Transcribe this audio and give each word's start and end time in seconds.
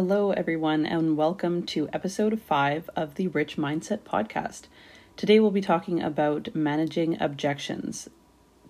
Hello, 0.00 0.30
everyone, 0.30 0.86
and 0.86 1.16
welcome 1.16 1.64
to 1.64 1.88
episode 1.92 2.40
five 2.40 2.88
of 2.94 3.16
the 3.16 3.26
Rich 3.26 3.56
Mindset 3.56 4.02
Podcast. 4.02 4.68
Today, 5.16 5.40
we'll 5.40 5.50
be 5.50 5.60
talking 5.60 6.00
about 6.00 6.54
managing 6.54 7.20
objections. 7.20 8.08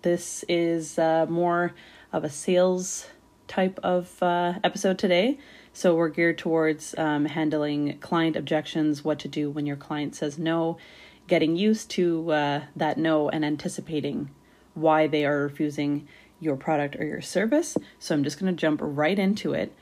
This 0.00 0.42
is 0.48 0.98
uh, 0.98 1.26
more 1.28 1.74
of 2.14 2.24
a 2.24 2.30
sales 2.30 3.08
type 3.46 3.78
of 3.82 4.22
uh, 4.22 4.54
episode 4.64 4.98
today. 4.98 5.36
So, 5.74 5.94
we're 5.94 6.08
geared 6.08 6.38
towards 6.38 6.94
um, 6.96 7.26
handling 7.26 7.98
client 7.98 8.34
objections, 8.34 9.04
what 9.04 9.18
to 9.18 9.28
do 9.28 9.50
when 9.50 9.66
your 9.66 9.76
client 9.76 10.14
says 10.14 10.38
no, 10.38 10.78
getting 11.26 11.56
used 11.56 11.90
to 11.90 12.32
uh, 12.32 12.62
that 12.74 12.96
no, 12.96 13.28
and 13.28 13.44
anticipating 13.44 14.30
why 14.72 15.06
they 15.06 15.26
are 15.26 15.42
refusing 15.42 16.08
your 16.40 16.56
product 16.56 16.96
or 16.96 17.04
your 17.04 17.20
service. 17.20 17.76
So, 17.98 18.14
I'm 18.14 18.24
just 18.24 18.40
going 18.40 18.50
to 18.50 18.58
jump 18.58 18.80
right 18.82 19.18
into 19.18 19.52
it. 19.52 19.74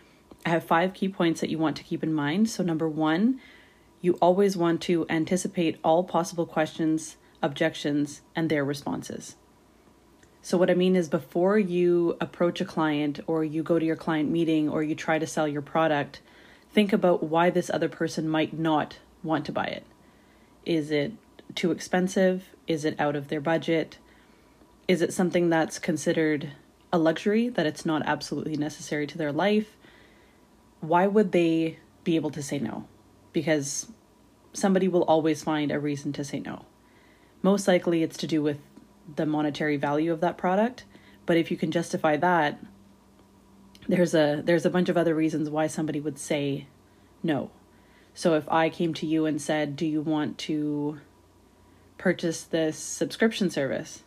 I 0.46 0.50
have 0.50 0.62
five 0.62 0.94
key 0.94 1.08
points 1.08 1.40
that 1.40 1.50
you 1.50 1.58
want 1.58 1.76
to 1.78 1.82
keep 1.82 2.04
in 2.04 2.14
mind. 2.14 2.48
So, 2.48 2.62
number 2.62 2.88
one, 2.88 3.40
you 4.00 4.12
always 4.22 4.56
want 4.56 4.80
to 4.82 5.04
anticipate 5.10 5.80
all 5.82 6.04
possible 6.04 6.46
questions, 6.46 7.16
objections, 7.42 8.20
and 8.36 8.48
their 8.48 8.64
responses. 8.64 9.34
So, 10.42 10.56
what 10.56 10.70
I 10.70 10.74
mean 10.74 10.94
is, 10.94 11.08
before 11.08 11.58
you 11.58 12.16
approach 12.20 12.60
a 12.60 12.64
client 12.64 13.18
or 13.26 13.42
you 13.42 13.64
go 13.64 13.80
to 13.80 13.84
your 13.84 13.96
client 13.96 14.30
meeting 14.30 14.68
or 14.68 14.84
you 14.84 14.94
try 14.94 15.18
to 15.18 15.26
sell 15.26 15.48
your 15.48 15.62
product, 15.62 16.20
think 16.72 16.92
about 16.92 17.24
why 17.24 17.50
this 17.50 17.68
other 17.68 17.88
person 17.88 18.28
might 18.28 18.56
not 18.56 18.98
want 19.24 19.44
to 19.46 19.52
buy 19.52 19.66
it. 19.66 19.84
Is 20.64 20.92
it 20.92 21.12
too 21.56 21.72
expensive? 21.72 22.50
Is 22.68 22.84
it 22.84 22.94
out 23.00 23.16
of 23.16 23.26
their 23.26 23.40
budget? 23.40 23.98
Is 24.86 25.02
it 25.02 25.12
something 25.12 25.50
that's 25.50 25.80
considered 25.80 26.52
a 26.92 26.98
luxury, 26.98 27.48
that 27.48 27.66
it's 27.66 27.84
not 27.84 28.02
absolutely 28.06 28.56
necessary 28.56 29.08
to 29.08 29.18
their 29.18 29.32
life? 29.32 29.76
Why 30.80 31.06
would 31.06 31.32
they 31.32 31.78
be 32.04 32.16
able 32.16 32.30
to 32.30 32.42
say 32.42 32.58
no? 32.58 32.86
Because 33.32 33.90
somebody 34.52 34.88
will 34.88 35.04
always 35.04 35.42
find 35.42 35.70
a 35.70 35.78
reason 35.78 36.12
to 36.14 36.24
say 36.24 36.40
no. 36.40 36.64
Most 37.42 37.68
likely 37.68 38.02
it's 38.02 38.16
to 38.18 38.26
do 38.26 38.42
with 38.42 38.58
the 39.14 39.26
monetary 39.26 39.76
value 39.76 40.12
of 40.12 40.20
that 40.20 40.38
product, 40.38 40.84
but 41.26 41.36
if 41.36 41.50
you 41.50 41.56
can 41.56 41.70
justify 41.70 42.16
that, 42.16 42.58
there's 43.88 44.14
a 44.14 44.42
there's 44.44 44.66
a 44.66 44.70
bunch 44.70 44.88
of 44.88 44.96
other 44.96 45.14
reasons 45.14 45.48
why 45.48 45.66
somebody 45.66 46.00
would 46.00 46.18
say 46.18 46.66
no. 47.22 47.50
So 48.14 48.34
if 48.34 48.48
I 48.48 48.68
came 48.68 48.94
to 48.94 49.06
you 49.06 49.26
and 49.26 49.40
said, 49.40 49.76
"Do 49.76 49.86
you 49.86 50.00
want 50.00 50.38
to 50.38 51.00
purchase 51.98 52.42
this 52.42 52.78
subscription 52.78 53.50
service 53.50 54.02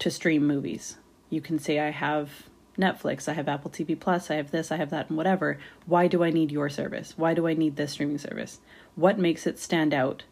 to 0.00 0.10
stream 0.10 0.46
movies?" 0.46 0.96
You 1.30 1.40
can 1.40 1.58
say 1.58 1.78
I 1.78 1.90
have 1.90 2.48
Netflix, 2.78 3.28
I 3.28 3.34
have 3.34 3.48
Apple 3.48 3.70
TV 3.70 3.98
Plus, 3.98 4.30
I 4.30 4.34
have 4.34 4.50
this, 4.50 4.72
I 4.72 4.76
have 4.76 4.90
that, 4.90 5.08
and 5.08 5.16
whatever. 5.16 5.58
Why 5.86 6.08
do 6.08 6.24
I 6.24 6.30
need 6.30 6.50
your 6.50 6.68
service? 6.68 7.14
Why 7.16 7.34
do 7.34 7.46
I 7.46 7.54
need 7.54 7.76
this 7.76 7.92
streaming 7.92 8.18
service? 8.18 8.60
What 8.96 9.18
makes 9.18 9.46
it 9.46 9.58
stand 9.58 9.94
out? 9.94 10.24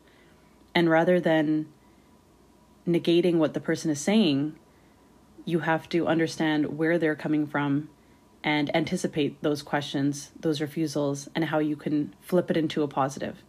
And 0.75 0.91
rather 0.91 1.21
than 1.21 1.67
negating 2.87 3.37
what 3.37 3.55
the 3.55 3.61
person 3.61 3.91
is 3.91 4.01
saying, 4.01 4.57
you 5.45 5.61
have 5.61 5.89
to 5.91 6.07
understand 6.07 6.79
where 6.79 6.99
they're 6.99 7.17
coming 7.17 7.47
from 7.47 7.89
and 8.45 8.75
anticipate 8.75 9.41
those 9.43 9.63
questions, 9.63 10.31
those 10.39 10.61
refusals, 10.61 11.29
and 11.35 11.47
how 11.47 11.59
you 11.59 11.77
can 11.77 12.15
flip 12.21 12.51
it 12.51 12.57
into 12.57 12.83
a 12.83 12.89
positive. 12.89 13.43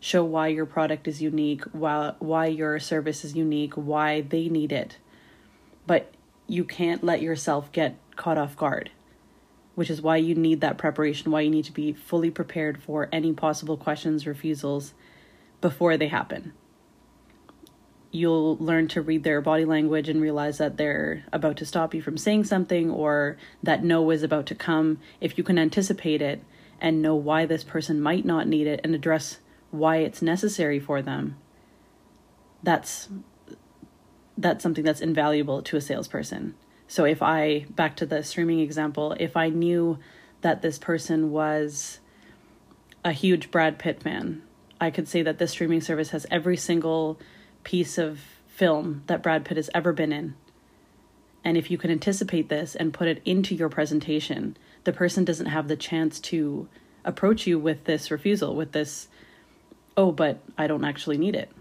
Show 0.00 0.24
why 0.24 0.48
your 0.48 0.66
product 0.66 1.06
is 1.06 1.22
unique, 1.22 1.62
why, 1.72 2.14
why 2.18 2.46
your 2.46 2.78
service 2.80 3.24
is 3.24 3.36
unique, 3.36 3.74
why 3.74 4.22
they 4.22 4.48
need 4.48 4.72
it. 4.72 4.96
But 5.86 6.12
you 6.46 6.64
can't 6.64 7.04
let 7.04 7.22
yourself 7.22 7.70
get 7.70 7.96
caught 8.20 8.36
off 8.36 8.54
guard, 8.54 8.90
which 9.74 9.88
is 9.88 10.02
why 10.02 10.18
you 10.18 10.34
need 10.34 10.60
that 10.60 10.76
preparation, 10.76 11.32
why 11.32 11.40
you 11.40 11.50
need 11.50 11.64
to 11.64 11.72
be 11.72 11.94
fully 11.94 12.30
prepared 12.30 12.82
for 12.82 13.08
any 13.10 13.32
possible 13.32 13.78
questions, 13.78 14.26
refusals 14.26 14.92
before 15.62 15.96
they 15.96 16.08
happen. 16.08 16.52
You'll 18.10 18.58
learn 18.58 18.88
to 18.88 19.00
read 19.00 19.24
their 19.24 19.40
body 19.40 19.64
language 19.64 20.06
and 20.06 20.20
realize 20.20 20.58
that 20.58 20.76
they're 20.76 21.24
about 21.32 21.56
to 21.58 21.64
stop 21.64 21.94
you 21.94 22.02
from 22.02 22.18
saying 22.18 22.44
something 22.44 22.90
or 22.90 23.38
that 23.62 23.82
no 23.82 24.10
is 24.10 24.22
about 24.22 24.44
to 24.46 24.54
come. 24.54 24.98
If 25.18 25.38
you 25.38 25.44
can 25.44 25.58
anticipate 25.58 26.20
it 26.20 26.44
and 26.78 27.00
know 27.00 27.14
why 27.14 27.46
this 27.46 27.64
person 27.64 28.02
might 28.02 28.26
not 28.26 28.46
need 28.46 28.66
it 28.66 28.80
and 28.84 28.94
address 28.94 29.38
why 29.70 29.98
it's 29.98 30.20
necessary 30.20 30.78
for 30.78 31.00
them, 31.00 31.38
that's 32.62 33.08
that's 34.36 34.62
something 34.62 34.84
that's 34.84 35.00
invaluable 35.00 35.62
to 35.62 35.76
a 35.76 35.80
salesperson. 35.80 36.54
So 36.90 37.04
if 37.04 37.22
I, 37.22 37.66
back 37.70 37.94
to 37.98 38.04
the 38.04 38.24
streaming 38.24 38.58
example, 38.58 39.14
if 39.20 39.36
I 39.36 39.48
knew 39.48 40.00
that 40.40 40.60
this 40.60 40.76
person 40.76 41.30
was 41.30 42.00
a 43.04 43.12
huge 43.12 43.52
Brad 43.52 43.78
Pitt 43.78 44.02
fan, 44.02 44.42
I 44.80 44.90
could 44.90 45.06
say 45.06 45.22
that 45.22 45.38
this 45.38 45.52
streaming 45.52 45.82
service 45.82 46.10
has 46.10 46.26
every 46.32 46.56
single 46.56 47.20
piece 47.62 47.96
of 47.96 48.18
film 48.48 49.04
that 49.06 49.22
Brad 49.22 49.44
Pitt 49.44 49.56
has 49.56 49.70
ever 49.72 49.92
been 49.92 50.12
in. 50.12 50.34
And 51.44 51.56
if 51.56 51.70
you 51.70 51.78
can 51.78 51.92
anticipate 51.92 52.48
this 52.48 52.74
and 52.74 52.92
put 52.92 53.06
it 53.06 53.22
into 53.24 53.54
your 53.54 53.68
presentation, 53.68 54.56
the 54.82 54.92
person 54.92 55.24
doesn't 55.24 55.46
have 55.46 55.68
the 55.68 55.76
chance 55.76 56.18
to 56.18 56.68
approach 57.04 57.46
you 57.46 57.56
with 57.56 57.84
this 57.84 58.10
refusal, 58.10 58.56
with 58.56 58.72
this, 58.72 59.06
oh, 59.96 60.10
but 60.10 60.42
I 60.58 60.66
don't 60.66 60.84
actually 60.84 61.18
need 61.18 61.36
it. 61.36 61.52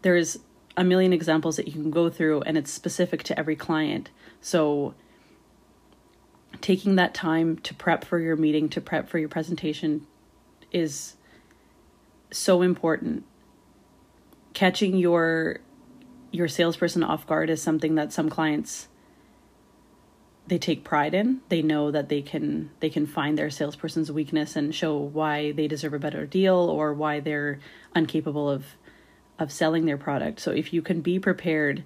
There's 0.00 0.38
a 0.76 0.84
million 0.84 1.12
examples 1.12 1.56
that 1.56 1.66
you 1.66 1.72
can 1.72 1.90
go 1.90 2.08
through 2.08 2.42
and 2.42 2.56
it's 2.56 2.70
specific 2.70 3.22
to 3.24 3.38
every 3.38 3.56
client. 3.56 4.10
So 4.40 4.94
taking 6.60 6.96
that 6.96 7.14
time 7.14 7.58
to 7.58 7.74
prep 7.74 8.04
for 8.04 8.18
your 8.18 8.36
meeting, 8.36 8.68
to 8.70 8.80
prep 8.80 9.08
for 9.08 9.18
your 9.18 9.28
presentation 9.28 10.06
is 10.70 11.16
so 12.30 12.62
important. 12.62 13.24
Catching 14.54 14.96
your 14.96 15.60
your 16.30 16.48
salesperson 16.48 17.02
off 17.02 17.26
guard 17.26 17.50
is 17.50 17.62
something 17.62 17.94
that 17.96 18.12
some 18.12 18.30
clients 18.30 18.88
they 20.46 20.58
take 20.58 20.82
pride 20.82 21.14
in. 21.14 21.40
They 21.50 21.62
know 21.62 21.90
that 21.90 22.08
they 22.08 22.22
can 22.22 22.70
they 22.80 22.90
can 22.90 23.06
find 23.06 23.38
their 23.38 23.50
salesperson's 23.50 24.10
weakness 24.10 24.56
and 24.56 24.74
show 24.74 24.96
why 24.96 25.52
they 25.52 25.68
deserve 25.68 25.94
a 25.94 25.98
better 25.98 26.26
deal 26.26 26.56
or 26.56 26.92
why 26.92 27.20
they're 27.20 27.60
incapable 27.94 28.48
of 28.48 28.64
of 29.38 29.52
selling 29.52 29.86
their 29.86 29.98
product. 29.98 30.40
So 30.40 30.50
if 30.50 30.72
you 30.72 30.82
can 30.82 31.00
be 31.00 31.18
prepared 31.18 31.84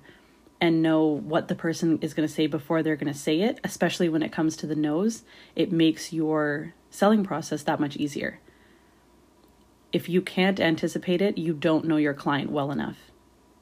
and 0.61 0.83
know 0.83 1.05
what 1.05 1.49
the 1.49 1.55
person 1.55 1.99
is 2.01 2.15
going 2.15 2.27
to 2.27 2.35
say 2.35 2.47
before 2.47 2.83
they're 2.83 2.97
going 2.97 3.13
to 3.13 3.19
say 3.19 3.41
it, 3.41 3.61
especially 3.63 4.09
when 4.09 4.23
it 4.23 4.33
comes 4.33 4.57
to 4.57 4.67
the 4.67 4.75
nose, 4.75 5.23
it 5.55 5.73
makes 5.73 6.13
your 6.13 6.75
selling 6.91 7.25
process 7.25 7.63
that 7.65 7.81
much 7.81 7.97
easier. 7.97 8.41
If 9.93 10.09
you 10.09 10.21
can't 10.23 10.61
anticipate 10.61 11.23
it, 11.23 11.39
you 11.39 11.53
don't 11.53 11.87
know 11.87 11.97
your 11.97 12.15
client 12.15 12.51
well 12.51 12.71
enough. 12.71 12.97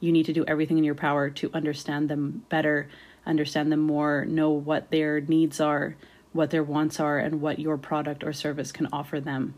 You 0.00 0.12
need 0.12 0.26
to 0.26 0.32
do 0.32 0.44
everything 0.46 0.78
in 0.78 0.84
your 0.84 0.94
power 0.94 1.30
to 1.30 1.50
understand 1.52 2.08
them 2.08 2.44
better, 2.48 2.88
understand 3.26 3.72
them 3.72 3.80
more, 3.80 4.24
know 4.24 4.50
what 4.50 4.90
their 4.90 5.20
needs 5.20 5.60
are, 5.60 5.96
what 6.32 6.50
their 6.50 6.62
wants 6.62 7.00
are, 7.00 7.18
and 7.18 7.40
what 7.40 7.58
your 7.58 7.76
product 7.76 8.24
or 8.24 8.32
service 8.32 8.72
can 8.72 8.88
offer 8.92 9.20
them. 9.20 9.54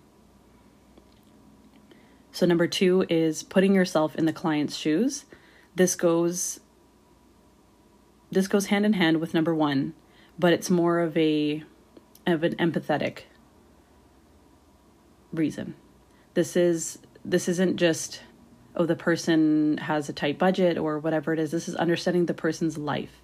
So, 2.37 2.45
number 2.45 2.67
two 2.67 3.07
is 3.09 3.43
putting 3.43 3.75
yourself 3.75 4.15
in 4.15 4.27
the 4.27 4.33
client's 4.33 4.77
shoes. 4.77 5.25
This 5.75 5.95
goes 5.95 6.61
this 8.31 8.47
goes 8.47 8.67
hand 8.67 8.85
in 8.85 8.93
hand 8.93 9.21
with 9.21 9.33
number 9.33 9.55
one, 9.55 9.95
but 10.39 10.53
it's 10.53 10.69
more 10.69 11.01
of 11.01 11.17
a 11.17 11.65
of 12.27 12.43
an 12.43 12.55
empathetic 12.57 13.21
reason. 15.33 15.77
This 16.35 16.59
is 16.59 16.99
this 17.25 17.49
isn't 17.49 17.79
just 17.79 18.21
oh 18.75 18.85
the 18.85 18.97
person 18.97 19.79
has 19.79 20.11
a 20.11 20.13
tight 20.13 20.39
budget 20.39 20.77
or 20.77 20.99
whatever 20.99 21.33
it 21.33 21.39
is. 21.39 21.53
This 21.53 21.71
is 21.71 21.75
understanding 21.77 22.27
the 22.27 22.35
person's 22.35 22.77
life. 22.77 23.23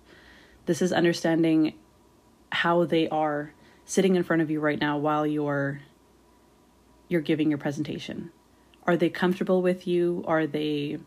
This 0.65 0.81
is 0.81 0.91
understanding 0.91 1.75
how 2.51 2.87
they 2.87 3.11
are 3.11 3.53
sitting 3.85 4.15
in 4.15 4.23
front 4.23 4.41
of 4.41 4.51
you 4.51 4.59
right 4.59 4.81
now 4.81 4.97
while 4.97 5.27
you're 5.27 5.83
you're 7.09 7.21
giving 7.21 7.51
your 7.51 7.59
presentation 7.59 8.31
are 8.87 8.97
they 8.97 9.09
comfortable 9.09 9.63
with 9.63 9.87
you? 9.87 10.25
Are 10.27 10.47
they 10.47 10.99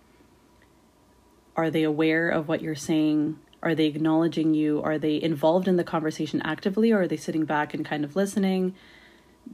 are 1.57 1.69
they 1.69 1.83
aware 1.83 2.29
of 2.29 2.47
what 2.47 2.61
you're 2.61 2.75
saying? 2.75 3.39
Are 3.63 3.75
they 3.75 3.85
acknowledging 3.85 4.53
you? 4.53 4.81
Are 4.81 4.97
they 4.97 5.21
involved 5.21 5.67
in 5.67 5.77
the 5.77 5.83
conversation 5.83 6.41
actively 6.41 6.91
or 6.91 7.01
are 7.01 7.07
they 7.07 7.17
sitting 7.17 7.45
back 7.45 7.73
and 7.73 7.85
kind 7.85 8.03
of 8.03 8.15
listening? 8.15 8.75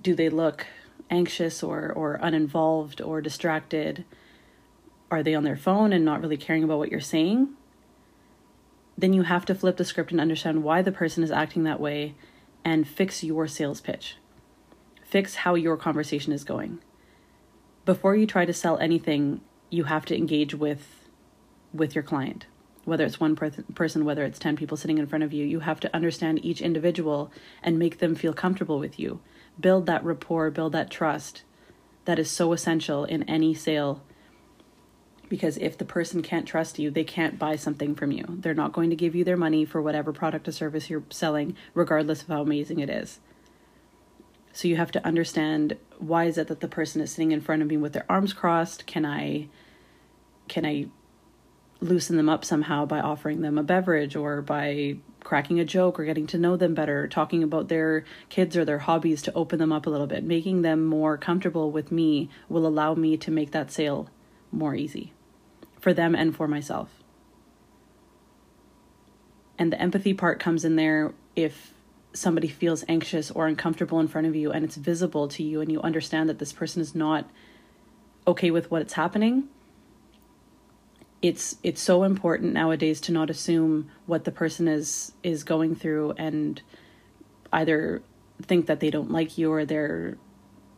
Do 0.02 0.16
they 0.16 0.30
look 0.30 0.68
anxious 1.10 1.64
or 1.64 1.92
or 1.92 2.20
uninvolved 2.22 3.02
or 3.02 3.22
distracted? 3.22 4.06
Are 5.10 5.24
they 5.24 5.36
on 5.36 5.44
their 5.44 5.58
phone 5.58 5.92
and 5.92 6.06
not 6.06 6.22
really 6.22 6.38
caring 6.38 6.64
about 6.64 6.78
what 6.78 6.92
you're 6.92 7.00
saying? 7.00 7.50
Then 8.98 9.14
you 9.14 9.24
have 9.24 9.46
to 9.46 9.56
flip 9.56 9.78
the 9.78 9.86
script 9.86 10.12
and 10.12 10.22
understand 10.22 10.64
why 10.64 10.82
the 10.82 10.92
person 10.92 11.24
is 11.24 11.32
acting 11.32 11.64
that 11.64 11.80
way 11.80 12.14
and 12.64 12.88
fix 12.88 13.24
your 13.24 13.48
sales 13.48 13.82
pitch. 13.82 14.18
Fix 15.04 15.36
how 15.36 15.56
your 15.56 15.76
conversation 15.76 16.32
is 16.32 16.44
going 16.44 16.80
before 17.86 18.16
you 18.16 18.26
try 18.28 18.46
to 18.46 18.54
sell 18.54 18.78
anything, 18.78 19.42
you 19.70 19.86
have 19.86 20.06
to 20.06 20.18
engage 20.18 20.54
with 20.56 21.08
with 21.74 21.96
your 21.96 22.04
client. 22.04 22.46
whether 22.84 23.06
it's 23.06 23.20
one 23.20 23.36
per- 23.36 23.52
person, 23.76 24.04
whether 24.04 24.26
it's 24.26 24.40
10 24.40 24.56
people 24.56 24.76
sitting 24.76 24.98
in 24.98 25.06
front 25.06 25.24
of 25.24 25.32
you, 25.32 25.46
you 25.46 25.60
have 25.60 25.80
to 25.80 25.96
understand 25.96 26.44
each 26.44 26.62
individual 26.62 27.32
and 27.62 27.78
make 27.78 28.00
them 28.00 28.16
feel 28.16 28.34
comfortable 28.34 28.80
with 28.80 29.00
you. 29.00 29.20
Build 29.60 29.86
that 29.86 30.04
rapport, 30.04 30.50
build 30.50 30.74
that 30.74 30.90
trust 30.90 31.44
that 32.06 32.20
is 32.20 32.30
so 32.30 32.54
essential 32.54 33.06
in 33.06 33.24
any 33.24 33.54
sale. 33.54 34.02
Because 35.30 35.58
if 35.58 35.78
the 35.78 35.86
person 35.86 36.22
can't 36.22 36.48
trust 36.48 36.80
you, 36.80 36.92
they 36.92 37.04
can't 37.04 37.40
buy 37.40 37.56
something 37.56 37.96
from 37.96 38.12
you. 38.12 38.26
They're 38.28 38.54
not 38.54 38.74
going 38.74 38.90
to 38.90 38.96
give 38.96 39.16
you 39.16 39.24
their 39.24 39.38
money 39.38 39.64
for 39.64 39.82
whatever 39.82 40.12
product 40.12 40.48
or 40.48 40.52
service 40.52 40.90
you're 40.90 41.04
selling, 41.10 41.56
regardless 41.74 42.24
of 42.24 42.28
how 42.28 42.42
amazing 42.42 42.80
it 42.80 42.90
is. 42.90 43.20
So 44.54 44.68
you 44.68 44.76
have 44.78 44.92
to 44.92 45.06
understand 45.06 45.78
why 45.98 46.26
is 46.26 46.38
it 46.38 46.48
that 46.48 46.60
the 46.60 46.68
person 46.68 47.02
is 47.02 47.12
sitting 47.12 47.32
in 47.32 47.42
front 47.42 47.62
of 47.62 47.68
me 47.68 47.78
with 47.78 47.94
their 47.94 48.06
arms 48.10 48.34
crossed? 48.34 48.86
Can 48.86 49.06
I 49.06 49.48
can 50.48 50.66
I 50.66 50.88
loosen 51.80 52.18
them 52.18 52.30
up 52.30 52.46
somehow 52.46 52.86
by 52.86 53.00
offering 53.00 53.42
them 53.42 53.58
a 53.58 53.64
beverage 53.64 54.16
or 54.16 54.42
by 54.42 54.98
cracking 55.24 55.60
a 55.60 55.66
joke 55.66 56.00
or 56.00 56.06
getting 56.06 56.28
to 56.28 56.38
know 56.38 56.56
them 56.56 56.74
better, 56.74 57.08
talking 57.08 57.44
about 57.44 57.68
their 57.68 58.04
kids 58.30 58.56
or 58.56 58.64
their 58.66 58.80
hobbies 58.80 59.22
to 59.24 59.34
open 59.34 59.60
them 59.60 59.72
up 59.72 59.88
a 59.88 59.90
little 59.90 60.08
bit. 60.08 60.24
Making 60.24 60.62
them 60.62 60.86
more 60.86 61.18
comfortable 61.18 61.72
with 61.72 61.92
me 61.92 62.30
will 62.50 62.68
allow 62.68 62.94
me 62.94 63.18
to 63.18 63.32
make 63.32 63.52
that 63.52 63.72
sale 63.72 64.10
more 64.52 64.76
easy 64.76 65.14
for 65.80 65.94
them 65.94 66.14
and 66.14 66.36
for 66.36 66.48
myself. 66.48 66.90
And 69.58 69.72
the 69.72 69.82
empathy 69.82 70.14
part 70.14 70.40
comes 70.40 70.66
in 70.66 70.76
there 70.76 71.14
if 71.36 71.74
somebody 72.14 72.48
feels 72.48 72.84
anxious 72.88 73.32
or 73.32 73.48
uncomfortable 73.48 74.00
in 74.00 74.08
front 74.08 74.28
of 74.28 74.36
you 74.36 74.52
and 74.52 74.66
it's 74.66 74.76
visible 74.76 75.28
to 75.28 75.44
you 75.44 75.62
and 75.62 75.72
you 75.72 75.82
understand 75.82 76.28
that 76.28 76.40
this 76.40 76.52
person 76.52 76.82
is 76.82 76.94
not 76.94 77.30
okay 78.28 78.52
with 78.52 78.70
what's 78.70 78.94
happening 78.94 79.48
it's 81.22 81.56
it's 81.64 81.82
so 81.82 82.04
important 82.04 82.54
nowadays 82.54 83.00
to 83.00 83.12
not 83.12 83.30
assume 83.30 83.90
what 84.06 84.24
the 84.24 84.32
person 84.32 84.68
is 84.68 85.12
is 85.24 85.44
going 85.44 85.76
through 85.76 86.12
and 86.18 86.62
either 87.54 88.02
think 88.42 88.66
that 88.66 88.80
they 88.80 88.90
don't 88.90 89.12
like 89.12 89.38
you 89.38 89.52
or 89.52 89.66
they're 89.66 90.18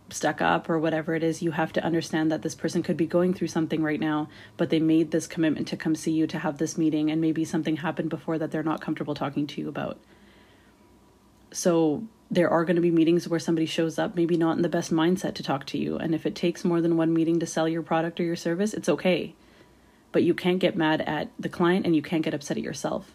stuck 0.10 0.42
up 0.42 0.70
or 0.70 0.78
whatever 0.78 1.16
it 1.16 1.24
is. 1.24 1.42
You 1.42 1.52
have 1.52 1.74
to 1.74 1.84
understand 1.84 2.32
that 2.32 2.42
this 2.42 2.56
person 2.56 2.84
could 2.84 2.98
be 2.98 3.08
going 3.08 3.34
through 3.34 3.48
something 3.48 3.82
right 3.82 4.00
now 4.00 4.28
but 4.58 4.70
they 4.70 4.80
made 4.80 5.12
this 5.12 5.28
commitment 5.28 5.68
to 5.70 5.78
come 5.78 5.96
see 5.96 6.12
you 6.12 6.28
to 6.28 6.40
have 6.40 6.58
this 6.58 6.78
meeting 6.78 7.10
and 7.10 7.22
maybe 7.22 7.46
something 7.46 7.78
happened 7.78 8.10
before 8.10 8.38
that 8.38 8.52
they're 8.52 8.64
not 8.64 8.82
comfortable 8.82 9.16
talking 9.16 9.48
to 9.48 9.62
you 9.62 9.70
about 9.70 9.98
so 11.54 12.04
there 12.30 12.50
are 12.50 12.66
going 12.66 12.76
to 12.76 12.82
be 12.82 12.92
meetings 12.92 13.28
where 13.28 13.40
somebody 13.40 13.66
shows 13.66 14.00
up 14.00 14.16
maybe 14.16 14.36
not 14.36 14.58
in 14.58 14.64
the 14.64 14.70
best 14.70 14.92
mindset 14.92 15.36
to 15.36 15.44
talk 15.44 15.66
to 15.66 15.78
you 15.78 15.98
and 15.98 16.14
if 16.14 16.26
it 16.26 16.36
takes 16.36 16.66
more 16.66 16.82
than 16.82 16.98
one 16.98 17.14
meeting 17.14 17.40
to 17.40 17.46
sell 17.46 17.70
your 17.70 17.84
product 17.84 18.20
or 18.20 18.24
your 18.24 18.36
service 18.36 18.74
it's 18.74 18.90
okay 18.90 19.34
but 20.14 20.24
you 20.24 20.34
can't 20.34 20.60
get 20.60 20.78
mad 20.78 21.02
at 21.02 21.30
the 21.38 21.50
client 21.50 21.86
and 21.86 21.94
you 21.94 22.02
can't 22.02 22.24
get 22.24 22.34
upset 22.34 22.56
at 22.56 22.64
yourself. 22.64 23.12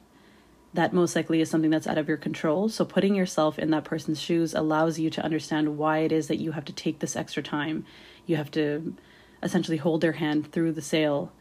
That 0.74 0.92
most 0.92 1.16
likely 1.16 1.40
is 1.40 1.48
something 1.48 1.70
that's 1.70 1.86
out 1.86 1.96
of 1.96 2.08
your 2.08 2.18
control. 2.18 2.68
So, 2.68 2.84
putting 2.84 3.14
yourself 3.14 3.58
in 3.58 3.70
that 3.70 3.84
person's 3.84 4.20
shoes 4.20 4.52
allows 4.52 4.98
you 4.98 5.08
to 5.10 5.24
understand 5.24 5.78
why 5.78 5.98
it 6.00 6.12
is 6.12 6.28
that 6.28 6.36
you 6.36 6.52
have 6.52 6.66
to 6.66 6.72
take 6.74 6.98
this 6.98 7.16
extra 7.16 7.42
time. 7.42 7.86
You 8.26 8.36
have 8.36 8.50
to 8.50 8.94
essentially 9.42 9.78
hold 9.78 10.02
their 10.02 10.12
hand 10.12 10.52
through 10.52 10.72
the 10.72 10.82
sale 10.82 11.32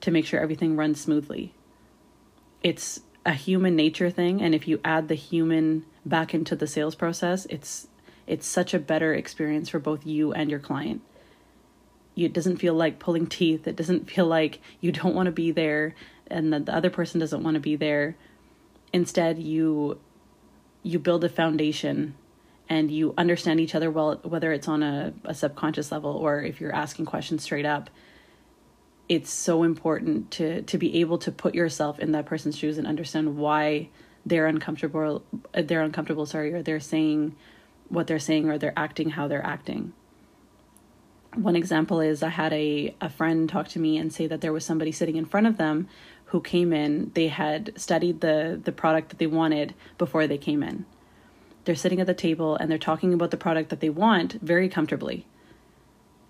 to 0.00 0.10
make 0.10 0.26
sure 0.26 0.40
everything 0.40 0.74
runs 0.74 1.00
smoothly. 1.00 1.54
It's 2.62 3.00
a 3.24 3.34
human 3.34 3.76
nature 3.76 4.10
thing, 4.10 4.42
and 4.42 4.54
if 4.54 4.66
you 4.66 4.80
add 4.84 5.06
the 5.06 5.14
human 5.14 5.84
back 6.06 6.32
into 6.32 6.56
the 6.56 6.66
sales 6.66 6.94
process, 6.94 7.46
it's 7.46 7.88
it's 8.26 8.46
such 8.46 8.74
a 8.74 8.78
better 8.78 9.14
experience 9.14 9.68
for 9.68 9.78
both 9.78 10.06
you 10.06 10.32
and 10.32 10.50
your 10.50 10.60
client 10.60 11.02
it 12.24 12.32
doesn't 12.32 12.56
feel 12.56 12.74
like 12.74 12.98
pulling 12.98 13.26
teeth. 13.26 13.66
It 13.68 13.76
doesn't 13.76 14.10
feel 14.10 14.26
like 14.26 14.60
you 14.80 14.90
don't 14.90 15.14
want 15.14 15.26
to 15.26 15.32
be 15.32 15.50
there 15.50 15.94
and 16.28 16.52
that 16.52 16.66
the 16.66 16.74
other 16.74 16.90
person 16.90 17.20
doesn't 17.20 17.42
want 17.42 17.54
to 17.54 17.60
be 17.60 17.76
there. 17.76 18.16
Instead, 18.92 19.38
you 19.38 20.00
you 20.82 20.98
build 20.98 21.24
a 21.24 21.28
foundation 21.28 22.14
and 22.68 22.90
you 22.90 23.12
understand 23.18 23.60
each 23.60 23.74
other 23.74 23.90
well, 23.90 24.20
whether 24.22 24.52
it's 24.52 24.68
on 24.68 24.82
a, 24.82 25.12
a 25.24 25.34
subconscious 25.34 25.92
level 25.92 26.12
or 26.12 26.42
if 26.42 26.60
you're 26.60 26.74
asking 26.74 27.04
questions 27.04 27.42
straight 27.42 27.66
up. 27.66 27.90
It's 29.08 29.30
so 29.30 29.62
important 29.62 30.30
to 30.32 30.62
to 30.62 30.78
be 30.78 31.00
able 31.00 31.18
to 31.18 31.30
put 31.30 31.54
yourself 31.54 31.98
in 31.98 32.12
that 32.12 32.26
person's 32.26 32.56
shoes 32.56 32.78
and 32.78 32.86
understand 32.86 33.36
why 33.36 33.90
they're 34.26 34.46
uncomfortable. 34.46 35.22
Uh, 35.54 35.62
they're 35.62 35.82
uncomfortable. 35.82 36.26
Sorry, 36.26 36.52
or 36.52 36.62
they're 36.62 36.80
saying 36.80 37.34
what 37.88 38.06
they're 38.06 38.18
saying, 38.18 38.50
or 38.50 38.58
they're 38.58 38.72
acting 38.76 39.10
how 39.10 39.28
they're 39.28 39.46
acting 39.46 39.94
one 41.36 41.56
example 41.56 42.00
is 42.00 42.22
I 42.22 42.30
had 42.30 42.52
a, 42.52 42.94
a 43.00 43.10
friend 43.10 43.48
talk 43.48 43.68
to 43.68 43.78
me 43.78 43.98
and 43.98 44.12
say 44.12 44.26
that 44.26 44.40
there 44.40 44.52
was 44.52 44.64
somebody 44.64 44.90
sitting 44.90 45.16
in 45.16 45.26
front 45.26 45.46
of 45.46 45.58
them 45.58 45.88
who 46.26 46.40
came 46.40 46.72
in. 46.72 47.12
They 47.14 47.28
had 47.28 47.72
studied 47.76 48.20
the, 48.20 48.60
the 48.62 48.72
product 48.72 49.10
that 49.10 49.18
they 49.18 49.26
wanted 49.26 49.74
before 49.98 50.26
they 50.26 50.38
came 50.38 50.62
in. 50.62 50.86
They're 51.64 51.74
sitting 51.74 52.00
at 52.00 52.06
the 52.06 52.14
table 52.14 52.56
and 52.56 52.70
they're 52.70 52.78
talking 52.78 53.12
about 53.12 53.30
the 53.30 53.36
product 53.36 53.70
that 53.70 53.80
they 53.80 53.90
want 53.90 54.34
very 54.34 54.68
comfortably. 54.68 55.26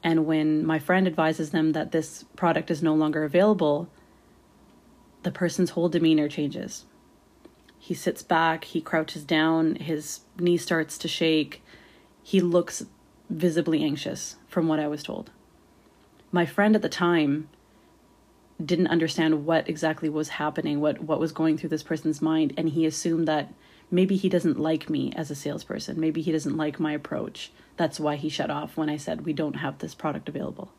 And 0.03 0.27
when 0.27 0.65
my 0.67 0.79
friend 0.79 1.07
advises 1.07 1.51
them 1.51 1.73
that 1.73 1.93
this 1.93 2.25
product 2.37 2.71
is 2.71 2.83
no 2.83 2.95
longer 2.95 3.25
available, 3.25 3.89
the 5.23 5.31
person's 5.31 5.71
whole 5.71 5.89
demeanor 5.89 6.29
changes. 6.29 6.85
He 7.87 7.95
sits 7.95 8.21
back, 8.21 8.65
he 8.65 8.81
crouches 8.81 9.23
down, 9.23 9.77
his 9.77 10.23
knee 10.41 10.57
starts 10.57 10.99
to 10.99 11.07
shake. 11.07 11.63
He 12.21 12.41
looks 12.41 12.85
visibly 13.31 13.85
anxious, 13.85 14.35
from 14.49 14.67
what 14.67 14.81
I 14.81 14.89
was 14.89 15.05
told. 15.05 15.31
My 16.33 16.47
friend 16.47 16.75
at 16.75 16.83
the 16.83 16.89
time 16.89 17.49
didn't 18.61 18.89
understand 18.89 19.47
what 19.47 19.69
exactly 19.69 20.09
was 20.09 20.31
happening, 20.31 20.81
what, 20.81 21.01
what 21.01 21.21
was 21.21 21.31
going 21.31 21.57
through 21.57 21.69
this 21.69 21.85
person's 21.85 22.21
mind, 22.21 22.53
and 22.57 22.71
he 22.71 22.87
assumed 22.87 23.29
that 23.29 23.55
maybe 23.89 24.17
he 24.17 24.29
doesn't 24.29 24.59
like 24.59 24.91
me 24.91 25.13
as 25.15 25.31
a 25.31 25.37
salesperson. 25.37 26.01
Maybe 26.01 26.23
he 26.23 26.33
doesn't 26.33 26.57
like 26.57 26.81
my 26.81 26.91
approach. 26.91 27.53
That's 27.77 28.01
why 28.01 28.17
he 28.17 28.29
shut 28.29 28.51
off 28.51 28.77
when 28.77 28.91
I 28.91 28.97
said 28.97 29.25
we 29.25 29.33
don't 29.33 29.59
have 29.59 29.79
this 29.79 29.95
product 29.95 30.29
available. 30.29 30.73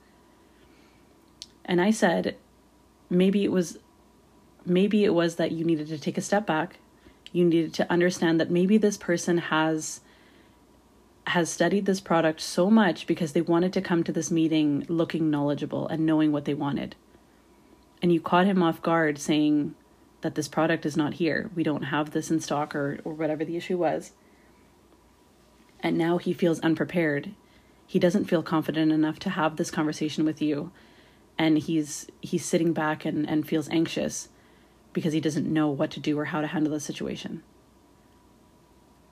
And 1.63 1.79
I 1.79 1.91
said, 1.91 2.35
maybe 3.09 3.45
it 3.45 3.51
was 3.53 3.77
maybe 4.65 5.05
it 5.05 5.13
was 5.13 5.37
that 5.37 5.53
you 5.53 5.63
needed 5.63 5.87
to 5.87 5.97
take 5.97 6.17
a 6.17 6.21
step 6.21 6.45
back. 6.45 6.79
You 7.31 7.45
needed 7.45 7.73
to 7.75 7.91
understand 7.91 8.39
that 8.39 8.51
maybe 8.51 8.77
this 8.77 8.97
person 8.97 9.37
has 9.37 10.01
has 11.27 11.49
studied 11.49 11.85
this 11.85 11.99
product 11.99 12.39
so 12.39 12.69
much 12.69 13.05
because 13.05 13.33
they 13.33 13.41
wanted 13.41 13.73
to 13.73 13.81
come 13.81 14.01
to 14.01 14.13
this 14.13 14.31
meeting 14.31 14.85
looking 14.87 15.29
knowledgeable 15.29 15.85
and 15.89 16.05
knowing 16.05 16.31
what 16.31 16.45
they 16.45 16.53
wanted. 16.53 16.95
And 18.01 18.13
you 18.13 18.21
caught 18.21 18.45
him 18.45 18.63
off 18.63 18.81
guard 18.81 19.19
saying 19.19 19.75
that 20.21 20.35
this 20.35 20.47
product 20.47 20.85
is 20.85 20.95
not 20.95 21.15
here. 21.15 21.49
We 21.53 21.63
don't 21.63 21.83
have 21.83 22.11
this 22.11 22.31
in 22.31 22.39
stock 22.39 22.73
or, 22.73 22.99
or 23.03 23.13
whatever 23.13 23.43
the 23.43 23.57
issue 23.57 23.77
was. 23.77 24.13
And 25.81 25.97
now 25.97 26.17
he 26.17 26.31
feels 26.31 26.61
unprepared. 26.61 27.31
He 27.85 27.99
doesn't 27.99 28.25
feel 28.25 28.41
confident 28.41 28.93
enough 28.93 29.19
to 29.19 29.29
have 29.31 29.57
this 29.57 29.69
conversation 29.69 30.23
with 30.23 30.41
you. 30.41 30.71
And 31.37 31.57
he's 31.57 32.07
he's 32.21 32.45
sitting 32.45 32.73
back 32.73 33.03
and, 33.03 33.29
and 33.29 33.47
feels 33.47 33.69
anxious 33.69 34.29
because 34.97 35.13
he 35.13 35.21
doesn't 35.21 35.45
know 35.45 35.69
what 35.69 35.91
to 35.91 35.99
do 35.99 36.17
or 36.17 36.25
how 36.25 36.41
to 36.41 36.47
handle 36.47 36.73
the 36.73 36.79
situation. 36.79 37.43